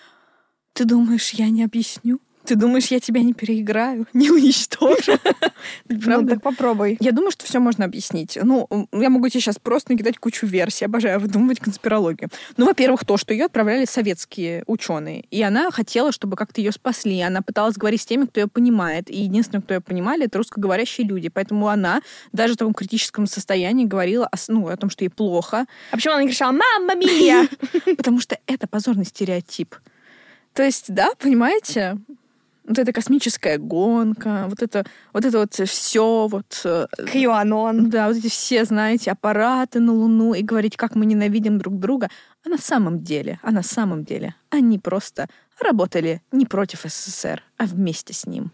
Ты 0.72 0.86
думаешь, 0.86 1.34
я 1.34 1.50
не 1.50 1.64
объясню? 1.64 2.18
Ты 2.44 2.56
думаешь, 2.56 2.88
я 2.88 2.98
тебя 2.98 3.22
не 3.22 3.34
переиграю, 3.34 4.06
не 4.12 4.30
уничтожу? 4.30 5.12
Правда? 6.04 6.34
так 6.34 6.42
попробуй. 6.42 6.96
Я 7.00 7.12
думаю, 7.12 7.30
что 7.30 7.46
все 7.46 7.60
можно 7.60 7.84
объяснить. 7.84 8.38
Ну, 8.42 8.68
я 8.92 9.10
могу 9.10 9.28
тебе 9.28 9.40
сейчас 9.40 9.58
просто 9.58 9.92
накидать 9.92 10.18
кучу 10.18 10.46
версий. 10.46 10.84
Обожаю 10.84 11.20
выдумывать 11.20 11.60
конспирологию. 11.60 12.30
Ну, 12.56 12.66
во-первых, 12.66 13.04
то, 13.04 13.16
что 13.16 13.32
ее 13.32 13.44
отправляли 13.44 13.84
советские 13.84 14.64
ученые. 14.66 15.24
И 15.30 15.42
она 15.42 15.70
хотела, 15.70 16.12
чтобы 16.12 16.36
как-то 16.36 16.60
ее 16.60 16.72
спасли. 16.72 17.20
Она 17.20 17.42
пыталась 17.42 17.76
говорить 17.76 18.02
с 18.02 18.06
теми, 18.06 18.26
кто 18.26 18.40
ее 18.40 18.48
понимает. 18.48 19.08
И 19.10 19.22
единственное, 19.22 19.62
кто 19.62 19.74
ее 19.74 19.80
понимали, 19.80 20.26
это 20.26 20.38
русскоговорящие 20.38 21.06
люди. 21.06 21.28
Поэтому 21.28 21.68
она 21.68 22.02
даже 22.32 22.54
в 22.54 22.56
таком 22.56 22.74
критическом 22.74 23.26
состоянии 23.26 23.84
говорила 23.84 24.26
о, 24.26 24.36
ну, 24.48 24.68
о 24.68 24.76
том, 24.76 24.90
что 24.90 25.04
ей 25.04 25.10
плохо. 25.10 25.66
А 25.90 25.96
почему 25.96 26.14
она 26.14 26.22
не 26.22 26.28
кричала 26.28 26.52
«Мамма 26.52 26.94
мия!» 26.94 27.48
Потому 27.96 28.20
что 28.20 28.38
это 28.46 28.66
позорный 28.66 29.04
стереотип. 29.04 29.76
То 30.54 30.62
есть, 30.62 30.92
да, 30.92 31.10
понимаете, 31.18 31.98
вот 32.64 32.78
эта 32.78 32.92
космическая 32.92 33.58
гонка, 33.58 34.46
вот 34.48 34.62
это 34.62 34.84
вот, 35.12 35.24
это 35.24 35.38
вот 35.38 35.54
все, 35.54 36.28
вот... 36.28 36.62
Э, 36.64 36.86
QAnon. 36.98 37.88
Да, 37.88 38.08
вот 38.08 38.16
эти 38.16 38.28
все, 38.28 38.64
знаете, 38.64 39.10
аппараты 39.10 39.80
на 39.80 39.92
Луну 39.92 40.34
и 40.34 40.42
говорить, 40.42 40.76
как 40.76 40.94
мы 40.94 41.06
ненавидим 41.06 41.58
друг 41.58 41.78
друга. 41.78 42.08
А 42.44 42.48
на 42.48 42.58
самом 42.58 43.02
деле, 43.02 43.38
а 43.42 43.50
на 43.50 43.62
самом 43.62 44.04
деле, 44.04 44.34
они 44.50 44.78
просто 44.78 45.28
работали 45.60 46.22
не 46.32 46.46
против 46.46 46.82
СССР, 46.86 47.42
а 47.56 47.64
вместе 47.64 48.12
с 48.12 48.26
ним. 48.26 48.52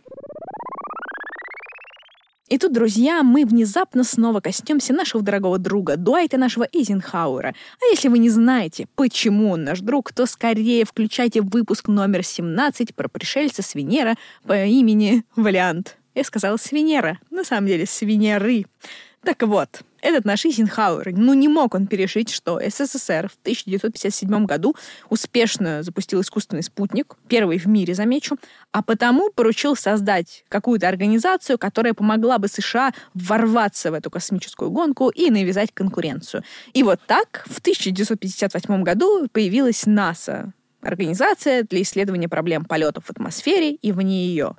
И 2.48 2.56
тут, 2.56 2.72
друзья, 2.72 3.22
мы 3.22 3.44
внезапно 3.44 4.04
снова 4.04 4.40
коснемся 4.40 4.94
нашего 4.94 5.22
дорогого 5.22 5.58
друга 5.58 5.96
Дуайта, 5.96 6.38
нашего 6.38 6.66
Эйзенхауэра. 6.72 7.48
А 7.48 7.84
если 7.90 8.08
вы 8.08 8.18
не 8.18 8.30
знаете, 8.30 8.86
почему 8.94 9.50
он 9.50 9.64
наш 9.64 9.80
друг, 9.80 10.12
то 10.14 10.24
скорее 10.24 10.86
включайте 10.86 11.42
выпуск 11.42 11.88
номер 11.88 12.24
17 12.24 12.94
про 12.94 13.08
пришельца 13.08 13.62
с 13.62 13.74
Венера 13.74 14.16
по 14.46 14.64
имени 14.64 15.24
Валиант. 15.36 15.98
Я 16.14 16.24
сказала 16.24 16.56
Свинера, 16.56 17.18
на 17.30 17.44
самом 17.44 17.66
деле 17.66 17.84
Свинеры. 17.84 18.64
Так 19.22 19.42
вот, 19.42 19.82
этот 20.00 20.24
наш 20.24 20.44
Эйзенхауэр, 20.44 21.12
ну 21.12 21.34
не 21.34 21.48
мог 21.48 21.74
он 21.74 21.86
перешить, 21.86 22.30
что 22.30 22.60
СССР 22.60 23.28
в 23.28 23.36
1957 23.42 24.46
году 24.46 24.74
успешно 25.10 25.82
запустил 25.82 26.20
искусственный 26.20 26.62
спутник, 26.62 27.16
первый 27.28 27.58
в 27.58 27.66
мире, 27.66 27.94
замечу, 27.94 28.36
а 28.72 28.82
потому 28.82 29.30
поручил 29.30 29.76
создать 29.76 30.44
какую-то 30.48 30.88
организацию, 30.88 31.58
которая 31.58 31.94
помогла 31.94 32.38
бы 32.38 32.48
США 32.48 32.92
ворваться 33.14 33.90
в 33.90 33.94
эту 33.94 34.10
космическую 34.10 34.70
гонку 34.70 35.10
и 35.10 35.30
навязать 35.30 35.72
конкуренцию. 35.72 36.42
И 36.72 36.82
вот 36.82 37.00
так 37.06 37.44
в 37.46 37.58
1958 37.58 38.82
году 38.82 39.28
появилась 39.32 39.86
НАСА, 39.86 40.52
организация 40.82 41.64
для 41.64 41.82
исследования 41.82 42.28
проблем 42.28 42.64
полетов 42.64 43.04
в 43.06 43.10
атмосфере 43.10 43.74
и 43.74 43.92
вне 43.92 44.26
ее. 44.26 44.54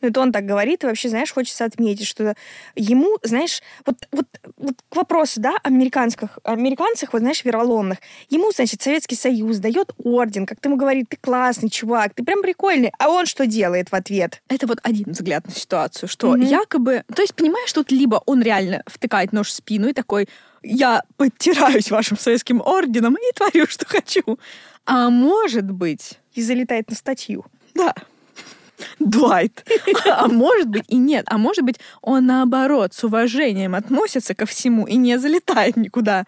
Ну, 0.00 0.08
это 0.08 0.20
он 0.20 0.32
так 0.32 0.46
говорит, 0.46 0.84
и 0.84 0.86
вообще, 0.86 1.08
знаешь, 1.08 1.32
хочется 1.32 1.64
отметить, 1.64 2.06
что 2.06 2.34
ему, 2.74 3.18
знаешь, 3.22 3.62
вот, 3.86 3.96
вот, 4.12 4.26
вот 4.56 4.74
к 4.88 4.96
вопросу, 4.96 5.40
да, 5.40 5.56
американских, 5.62 6.38
американцах, 6.44 7.12
вот, 7.12 7.20
знаешь, 7.20 7.44
вероломных, 7.44 7.98
ему, 8.28 8.50
значит, 8.52 8.82
Советский 8.82 9.16
Союз 9.16 9.58
дает 9.58 9.92
орден, 10.02 10.46
как 10.46 10.60
ты 10.60 10.68
ему 10.68 10.76
говорит, 10.76 11.08
ты 11.08 11.16
классный 11.20 11.70
чувак, 11.70 12.14
ты 12.14 12.24
прям 12.24 12.42
прикольный, 12.42 12.92
а 12.98 13.08
он 13.08 13.26
что 13.26 13.46
делает 13.46 13.90
в 13.90 13.94
ответ? 13.94 14.42
Это 14.48 14.66
вот 14.66 14.78
один 14.82 15.12
взгляд 15.12 15.46
на 15.46 15.52
ситуацию, 15.52 16.08
что 16.08 16.34
mm-hmm. 16.34 16.44
якобы, 16.44 17.04
то 17.14 17.22
есть, 17.22 17.34
понимаешь, 17.34 17.72
тут 17.72 17.90
либо 17.90 18.22
он 18.26 18.42
реально 18.42 18.82
втыкает 18.86 19.32
нож 19.32 19.48
в 19.48 19.52
спину 19.52 19.88
и 19.88 19.92
такой, 19.92 20.28
я 20.62 21.02
подтираюсь 21.16 21.90
вашим 21.90 22.18
советским 22.18 22.60
орденом 22.60 23.14
и 23.14 23.34
творю, 23.34 23.66
что 23.66 23.86
хочу. 23.86 24.38
А 24.86 25.10
может 25.10 25.70
быть... 25.70 26.18
И 26.34 26.42
залетает 26.42 26.90
на 26.90 26.96
статью. 26.96 27.44
Да. 27.74 27.94
Дуайт. 28.98 29.64
А 30.06 30.28
может 30.28 30.68
быть 30.68 30.84
и 30.88 30.96
нет. 30.96 31.24
А 31.28 31.38
может 31.38 31.64
быть 31.64 31.76
он 32.02 32.26
наоборот 32.26 32.94
с 32.94 33.04
уважением 33.04 33.74
относится 33.74 34.34
ко 34.34 34.46
всему 34.46 34.86
и 34.86 34.96
не 34.96 35.18
залетает 35.18 35.76
никуда. 35.76 36.24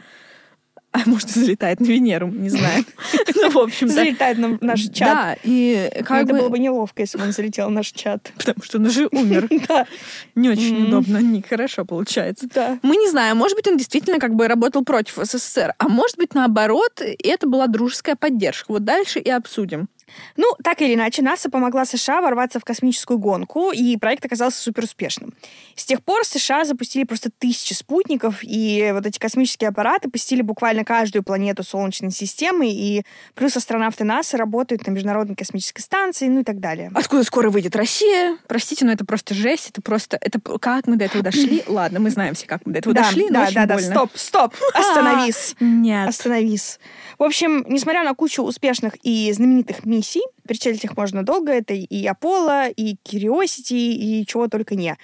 А 0.93 1.01
может, 1.07 1.31
залетает 1.31 1.81
на 1.81 1.87
Венеру, 1.87 2.29
не 2.29 2.51
знаю. 2.51 2.85
Ну, 3.35 3.51
в 3.51 3.59
общем, 3.59 3.89
Залетает 3.89 4.39
на 4.39 4.59
наш 4.61 4.83
чат. 4.83 5.09
Да, 5.09 5.37
и 5.43 5.91
как 6.05 6.25
Это 6.25 6.35
было 6.35 6.49
бы 6.49 6.59
неловко, 6.59 7.03
если 7.03 7.19
бы 7.19 7.25
он 7.25 7.33
залетел 7.33 7.69
в 7.69 7.71
наш 7.71 7.91
чат. 7.91 8.31
Потому 8.37 8.63
что 8.63 8.79
он 8.79 8.87
уже 8.87 9.09
умер. 9.11 9.49
Да. 9.69 9.87
Не 10.35 10.51
очень 10.51 10.87
удобно, 10.87 11.19
не 11.19 11.41
хорошо 11.41 11.85
получается. 11.85 12.47
Да. 12.53 12.79
Мы 12.83 12.97
не 12.97 13.09
знаем, 13.09 13.37
может 13.37 13.57
быть, 13.57 13.67
он 13.69 13.77
действительно 13.79 14.19
как 14.19 14.35
бы 14.35 14.49
работал 14.49 14.85
против 14.85 15.19
СССР, 15.23 15.75
а 15.79 15.89
может 15.89 16.19
быть, 16.19 16.35
наоборот, 16.35 17.01
это 17.01 17.47
была 17.47 17.69
дружеская 17.69 18.17
поддержка. 18.17 18.73
Вот 18.73 18.85
дальше 18.85 19.19
и 19.19 19.31
обсудим. 19.31 19.89
Ну, 20.37 20.47
так 20.63 20.81
или 20.83 20.95
иначе, 20.95 21.23
НАСА 21.23 21.51
помогла 21.51 21.85
США 21.85 22.21
ворваться 22.21 22.61
в 22.61 22.65
космическую 22.65 23.19
гонку, 23.19 23.71
и 23.73 23.97
проект 23.97 24.25
оказался 24.25 24.63
супер 24.63 24.85
успешным. 24.85 25.35
С 25.77 25.85
тех 25.85 26.03
пор 26.03 26.25
США 26.25 26.65
запустили 26.65 27.05
просто 27.05 27.31
тысячи 27.37 27.73
спутников, 27.73 28.39
и 28.43 28.91
вот 28.93 29.07
эти 29.07 29.19
космические 29.19 29.69
аппараты 29.69 30.11
посетили 30.11 30.43
буквально 30.43 30.85
каждую 30.85 31.23
планету 31.23 31.63
Солнечной 31.63 32.11
системы, 32.11 32.71
и 32.71 33.03
плюс 33.35 33.57
астронавты 33.57 34.05
НАСА 34.05 34.37
работают 34.37 34.87
на 34.87 34.93
Международной 34.93 35.37
космической 35.37 35.81
станции, 35.81 36.29
ну 36.29 36.41
и 36.41 36.45
так 36.45 36.61
далее. 36.61 36.91
Откуда 36.95 37.25
скоро 37.25 37.51
выйдет 37.51 37.77
Россия? 37.77 38.39
Простите, 38.49 38.85
но 38.85 38.93
это 38.93 39.05
просто 39.05 39.35
жесть, 39.35 39.71
это 39.71 39.83
просто... 39.83 40.19
Это 40.21 40.41
как 40.41 40.87
мы 40.87 40.97
до 40.97 41.05
этого 41.05 41.23
дошли? 41.23 41.63
Ладно, 41.67 42.01
мы 42.01 42.11
знаем 42.11 42.35
все, 42.35 42.47
как 42.47 42.67
мы 42.67 42.73
до 42.73 42.79
этого 42.79 42.95
да, 42.95 43.03
дошли, 43.03 43.29
да, 43.31 43.51
да, 43.51 43.67
да, 43.67 43.75
больно. 43.75 43.91
стоп, 43.91 44.11
стоп, 44.15 44.55
остановись. 44.75 45.55
Нет. 45.61 46.09
Остановись. 46.09 46.79
В 47.19 47.23
общем, 47.23 47.65
несмотря 47.69 48.03
на 48.05 48.15
кучу 48.15 48.43
успешных 48.43 48.95
и 49.03 49.33
знаменитых 49.33 49.85
миссий, 49.93 50.23
перечислить 50.49 50.85
их 50.85 50.97
можно 50.97 51.23
долго, 51.23 51.53
это 51.53 51.75
и 51.75 52.07
Аполло, 52.07 52.69
и 52.69 52.97
Curiosity, 53.05 53.93
и 53.93 54.27
чего 54.27 54.49
только 54.49 54.75
не. 54.75 54.97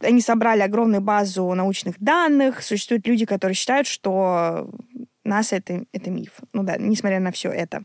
Они 0.00 0.20
собрали 0.20 0.62
огромную 0.62 1.02
базу 1.02 1.52
научных 1.54 1.98
данных. 1.98 2.62
Существуют 2.62 3.06
люди, 3.06 3.26
которые 3.26 3.54
считают, 3.54 3.86
что 3.86 4.70
НАСА 5.24 5.56
это, 5.56 5.84
это 5.92 6.10
миф. 6.10 6.40
Ну 6.52 6.62
да, 6.62 6.76
несмотря 6.78 7.20
на 7.20 7.32
все 7.32 7.50
это. 7.50 7.84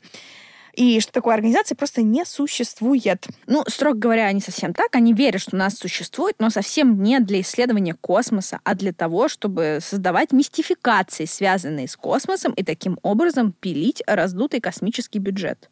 И 0.76 1.00
что 1.00 1.14
такой 1.14 1.34
организации 1.34 1.74
просто 1.74 2.02
не 2.02 2.26
существует. 2.26 3.28
Ну, 3.48 3.64
строго 3.68 3.98
говоря, 3.98 4.32
не 4.34 4.42
совсем 4.42 4.74
так. 4.74 4.94
Они 4.94 5.14
верят, 5.14 5.42
что 5.42 5.56
нас 5.56 5.76
существует, 5.76 6.36
но 6.40 6.50
совсем 6.50 7.02
не 7.02 7.20
для 7.20 7.42
исследования 7.42 7.96
космоса, 8.00 8.60
а 8.64 8.76
для 8.76 8.92
того, 8.92 9.30
чтобы 9.30 9.80
создавать 9.82 10.34
мистификации, 10.34 11.26
связанные 11.26 11.88
с 11.88 11.96
космосом, 11.96 12.52
и 12.54 12.64
таким 12.64 13.00
образом 13.04 13.54
пилить 13.54 14.04
раздутый 14.06 14.60
космический 14.60 15.20
бюджет. 15.20 15.70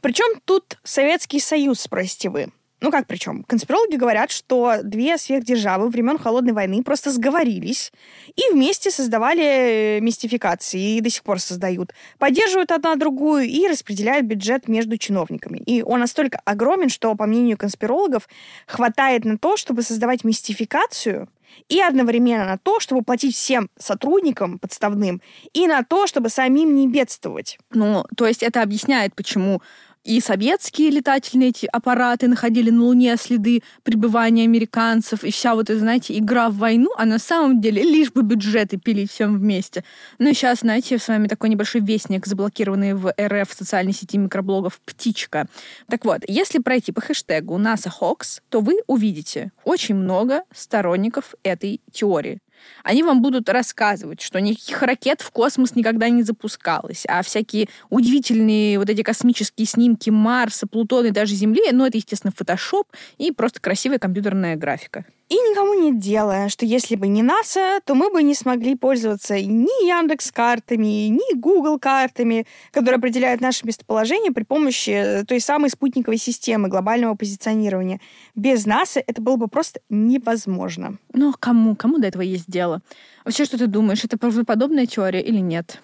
Причем 0.00 0.40
тут 0.44 0.78
Советский 0.84 1.40
Союз, 1.40 1.80
спросите 1.80 2.30
вы. 2.30 2.52
Ну 2.82 2.90
как 2.90 3.06
причем? 3.06 3.42
Конспирологи 3.44 3.96
говорят, 3.96 4.30
что 4.30 4.76
две 4.82 5.16
сверхдержавы 5.16 5.88
времен 5.88 6.18
Холодной 6.18 6.52
войны 6.52 6.82
просто 6.82 7.10
сговорились 7.10 7.90
и 8.34 8.52
вместе 8.52 8.90
создавали 8.90 9.98
мистификации, 10.02 10.96
и 10.96 11.00
до 11.00 11.08
сих 11.08 11.22
пор 11.22 11.40
создают. 11.40 11.94
Поддерживают 12.18 12.70
одна 12.70 12.96
другую 12.96 13.44
и 13.44 13.66
распределяют 13.66 14.26
бюджет 14.26 14.68
между 14.68 14.98
чиновниками. 14.98 15.58
И 15.58 15.82
он 15.82 16.00
настолько 16.00 16.38
огромен, 16.44 16.90
что, 16.90 17.14
по 17.14 17.24
мнению 17.24 17.56
конспирологов, 17.56 18.28
хватает 18.66 19.24
на 19.24 19.38
то, 19.38 19.56
чтобы 19.56 19.82
создавать 19.82 20.22
мистификацию, 20.22 21.28
и 21.68 21.80
одновременно 21.80 22.44
на 22.44 22.58
то, 22.58 22.80
чтобы 22.80 23.02
платить 23.02 23.34
всем 23.34 23.70
сотрудникам 23.78 24.58
подставным, 24.58 25.20
и 25.52 25.66
на 25.66 25.82
то, 25.82 26.06
чтобы 26.06 26.28
самим 26.28 26.74
не 26.74 26.86
бедствовать. 26.86 27.58
Ну, 27.70 28.04
то 28.16 28.26
есть 28.26 28.42
это 28.42 28.62
объясняет, 28.62 29.14
почему 29.14 29.62
и 30.06 30.20
советские 30.20 30.90
летательные 30.90 31.48
эти 31.48 31.66
аппараты 31.66 32.28
находили 32.28 32.70
на 32.70 32.84
Луне 32.84 33.16
следы 33.16 33.62
пребывания 33.82 34.44
американцев, 34.44 35.24
и 35.24 35.32
вся 35.32 35.54
вот 35.54 35.68
эта, 35.68 35.80
знаете, 35.80 36.16
игра 36.16 36.48
в 36.48 36.56
войну, 36.58 36.90
а 36.96 37.04
на 37.04 37.18
самом 37.18 37.60
деле 37.60 37.82
лишь 37.82 38.12
бы 38.12 38.22
бюджеты 38.22 38.76
пилить 38.76 39.10
всем 39.10 39.36
вместе. 39.36 39.82
Ну 40.18 40.30
и 40.30 40.34
сейчас, 40.34 40.60
знаете, 40.60 40.98
с 40.98 41.08
вами 41.08 41.26
такой 41.26 41.48
небольшой 41.48 41.80
вестник, 41.80 42.26
заблокированный 42.26 42.94
в 42.94 43.12
РФ 43.20 43.50
в 43.50 43.54
социальной 43.54 43.92
сети 43.92 44.16
микроблогов 44.16 44.80
«Птичка». 44.84 45.48
Так 45.88 46.04
вот, 46.04 46.22
если 46.28 46.60
пройти 46.60 46.92
по 46.92 47.00
хэштегу 47.00 47.58
NASA 47.58 47.90
Hoax, 48.00 48.42
то 48.48 48.60
вы 48.60 48.78
увидите 48.86 49.50
очень 49.64 49.96
много 49.96 50.42
сторонников 50.54 51.34
этой 51.42 51.80
теории. 51.90 52.38
Они 52.84 53.02
вам 53.02 53.22
будут 53.22 53.48
рассказывать, 53.48 54.20
что 54.20 54.40
никаких 54.40 54.82
ракет 54.82 55.20
в 55.20 55.30
космос 55.30 55.74
никогда 55.74 56.08
не 56.08 56.22
запускалось, 56.22 57.04
а 57.08 57.22
всякие 57.22 57.68
удивительные 57.90 58.78
вот 58.78 58.90
эти 58.90 59.02
космические 59.02 59.66
снимки 59.66 60.10
Марса, 60.10 60.66
Плутона 60.66 61.06
и 61.06 61.10
даже 61.10 61.34
Земли, 61.34 61.62
ну, 61.72 61.84
это, 61.84 61.96
естественно, 61.96 62.32
фотошоп 62.36 62.86
и 63.18 63.32
просто 63.32 63.60
красивая 63.60 63.98
компьютерная 63.98 64.56
графика. 64.56 65.04
И 65.28 65.34
никому 65.34 65.74
нет 65.74 65.98
дела, 65.98 66.48
что 66.48 66.64
если 66.64 66.94
бы 66.94 67.08
не 67.08 67.20
НАСА, 67.20 67.80
то 67.84 67.96
мы 67.96 68.10
бы 68.12 68.22
не 68.22 68.32
смогли 68.32 68.76
пользоваться 68.76 69.34
ни 69.34 69.84
Яндекс 69.84 70.30
картами, 70.30 71.08
ни 71.08 71.34
Google 71.34 71.80
картами, 71.80 72.46
которые 72.70 72.98
определяют 72.98 73.40
наше 73.40 73.66
местоположение 73.66 74.30
при 74.30 74.44
помощи 74.44 75.24
той 75.26 75.40
самой 75.40 75.70
спутниковой 75.70 76.18
системы 76.18 76.68
глобального 76.68 77.16
позиционирования. 77.16 78.00
Без 78.36 78.66
НАСА 78.66 79.02
это 79.04 79.20
было 79.20 79.34
бы 79.34 79.48
просто 79.48 79.80
невозможно. 79.90 80.98
Ну, 81.12 81.30
а 81.30 81.32
кому? 81.32 81.74
Кому 81.74 81.98
до 81.98 82.06
этого 82.06 82.22
есть 82.22 82.48
дело? 82.48 82.80
Вообще, 83.24 83.44
что 83.46 83.58
ты 83.58 83.66
думаешь, 83.66 84.04
это 84.04 84.18
правдоподобная 84.18 84.86
теория 84.86 85.22
или 85.22 85.40
нет? 85.40 85.82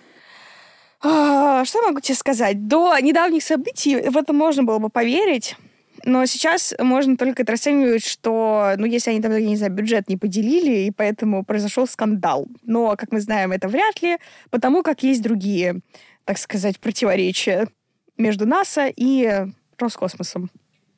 А, 1.00 1.64
Что 1.64 1.80
я 1.80 1.88
могу 1.88 1.98
тебе 1.98 2.14
сказать? 2.14 2.68
До 2.68 2.96
недавних 3.00 3.42
событий 3.42 4.08
в 4.08 4.16
это 4.16 4.32
можно 4.32 4.62
было 4.62 4.78
бы 4.78 4.88
поверить. 4.88 5.56
Но 6.04 6.26
сейчас 6.26 6.74
можно 6.78 7.16
только 7.16 7.42
это 7.42 7.52
расценивать, 7.52 8.04
что, 8.04 8.74
ну, 8.76 8.86
если 8.86 9.10
они 9.10 9.20
там, 9.20 9.32
я 9.32 9.40
не 9.40 9.56
знаю, 9.56 9.72
бюджет 9.72 10.08
не 10.08 10.16
поделили, 10.16 10.86
и 10.86 10.90
поэтому 10.90 11.44
произошел 11.44 11.86
скандал. 11.86 12.46
Но, 12.64 12.96
как 12.96 13.12
мы 13.12 13.20
знаем, 13.20 13.52
это 13.52 13.68
вряд 13.68 14.02
ли, 14.02 14.18
потому 14.50 14.82
как 14.82 15.02
есть 15.02 15.22
другие, 15.22 15.80
так 16.24 16.38
сказать, 16.38 16.78
противоречия 16.78 17.68
между 18.16 18.46
НАСА 18.46 18.92
и 18.94 19.46
Роскосмосом, 19.78 20.50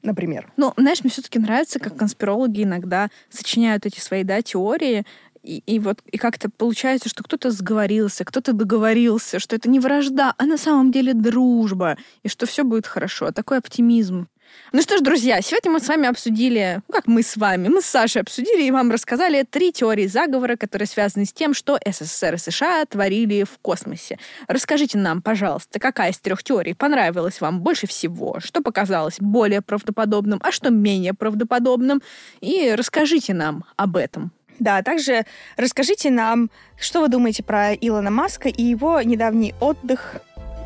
например. 0.03 0.53
Ну, 0.57 0.73
знаешь, 0.77 1.03
мне 1.03 1.11
все-таки 1.11 1.38
нравится, 1.38 1.79
как 1.79 1.97
конспирологи 1.97 2.62
иногда 2.62 3.09
сочиняют 3.31 3.87
эти 3.87 4.01
свои, 4.01 4.25
да, 4.25 4.43
теории, 4.43 5.05
и, 5.43 5.62
и 5.67 5.79
вот 5.79 6.01
и 6.11 6.17
как-то 6.17 6.49
получается, 6.49 7.09
что 7.11 7.23
кто-то 7.23 7.51
сговорился, 7.51 8.25
кто-то 8.25 8.55
договорился, 8.55 9.38
что 9.38 9.55
это 9.55 9.69
не 9.69 9.79
вражда, 9.79 10.35
а 10.38 10.47
на 10.47 10.57
самом 10.57 10.90
деле 10.90 11.12
дружба, 11.12 11.99
и 12.23 12.29
что 12.29 12.47
все 12.47 12.64
будет 12.64 12.87
хорошо. 12.87 13.31
Такой 13.31 13.59
оптимизм. 13.59 14.27
Ну 14.73 14.83
что 14.83 14.99
ж, 14.99 15.01
друзья, 15.03 15.40
сегодня 15.40 15.71
мы 15.71 15.81
с 15.81 15.87
вами 15.87 16.09
обсудили, 16.09 16.83
ну 16.88 16.95
как 16.95 17.07
мы 17.07 17.23
с 17.23 17.37
вами, 17.37 17.69
мы 17.69 17.81
с 17.81 17.87
Сашей 17.87 18.23
обсудили 18.23 18.64
и 18.64 18.71
вам 18.71 18.90
рассказали 18.90 19.45
три 19.49 19.73
теории 19.73 20.07
заговора, 20.07 20.57
которые 20.57 20.88
связаны 20.88 21.27
с 21.27 21.33
тем, 21.33 21.55
что 21.55 21.79
СССР 21.87 22.35
и 22.35 22.38
США 22.38 22.85
творили 22.87 23.45
в 23.45 23.59
космосе. 23.62 24.19
Расскажите 24.49 24.99
нам, 24.99 25.23
пожалуйста, 25.23 25.79
какая 25.79 26.11
из 26.11 26.19
трех 26.19 26.43
теорий 26.43 26.75
понравилась 26.75 27.40
вам 27.40 27.61
больше 27.61 27.87
всего, 27.87 28.40
что 28.40 28.62
показалось 28.62 29.17
более 29.21 29.62
правдоподобным, 29.62 30.40
а 30.43 30.51
что 30.51 30.71
менее 30.71 31.14
правдоподобным, 31.14 32.03
и 32.40 32.75
расскажите 32.77 33.33
нам 33.33 33.64
об 33.77 33.97
этом. 33.97 34.33
Да, 34.59 34.83
также 34.83 35.25
расскажите 35.57 36.11
нам, 36.11 36.51
что 36.79 37.01
вы 37.01 37.09
думаете 37.09 37.43
про 37.43 37.75
Илона 37.75 38.11
Маска 38.11 38.49
и 38.49 38.62
его 38.62 39.01
недавний 39.03 39.55
отдых 39.61 40.17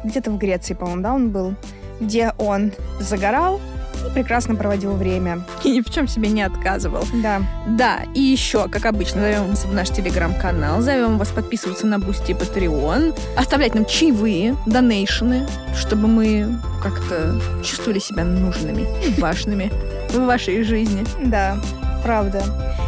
где-то 0.04 0.30
в 0.30 0.38
Греции, 0.38 0.74
по-моему, 0.74 1.02
да, 1.02 1.14
он 1.14 1.30
был, 1.30 1.54
где 2.00 2.32
он 2.38 2.72
загорал 3.00 3.60
и 4.06 4.10
прекрасно 4.10 4.54
проводил 4.54 4.94
время. 4.94 5.44
И 5.64 5.70
ни 5.70 5.80
в 5.80 5.90
чем 5.90 6.08
себе 6.08 6.28
не 6.28 6.42
отказывал. 6.42 7.04
Да. 7.14 7.42
Да, 7.66 8.00
и 8.14 8.20
еще, 8.20 8.68
как 8.68 8.86
обычно, 8.86 9.20
зовем 9.22 9.46
вас 9.48 9.64
в 9.64 9.72
наш 9.72 9.90
телеграм-канал, 9.90 10.80
зовем 10.80 11.18
вас 11.18 11.28
подписываться 11.28 11.86
на 11.86 11.98
Boosty 11.98 12.32
и 12.32 12.34
Patreon, 12.34 13.18
оставлять 13.36 13.74
нам 13.74 13.84
чаевые, 13.84 14.56
donation 14.66 15.30
ы, 15.30 15.46
чтобы 15.74 16.08
мы 16.08 16.58
как-то 16.82 17.40
чувствовали 17.62 17.98
себя 17.98 18.24
нужными 18.24 18.86
и 19.04 19.20
важными 19.20 19.70
в 20.10 20.24
вашей 20.24 20.62
жизни. 20.62 21.04
Да, 21.24 21.58
правда. 22.02 22.42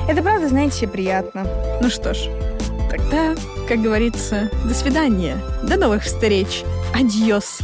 Это 0.09 0.23
правда, 0.23 0.49
знаете, 0.49 0.88
приятно. 0.88 1.46
Ну 1.81 1.90
что 1.90 2.14
ж, 2.14 2.29
тогда, 2.90 3.35
как 3.68 3.81
говорится, 3.81 4.51
до 4.64 4.75
свидания, 4.75 5.37
до 5.62 5.77
новых 5.77 6.03
встреч, 6.03 6.64
адьос. 6.94 7.61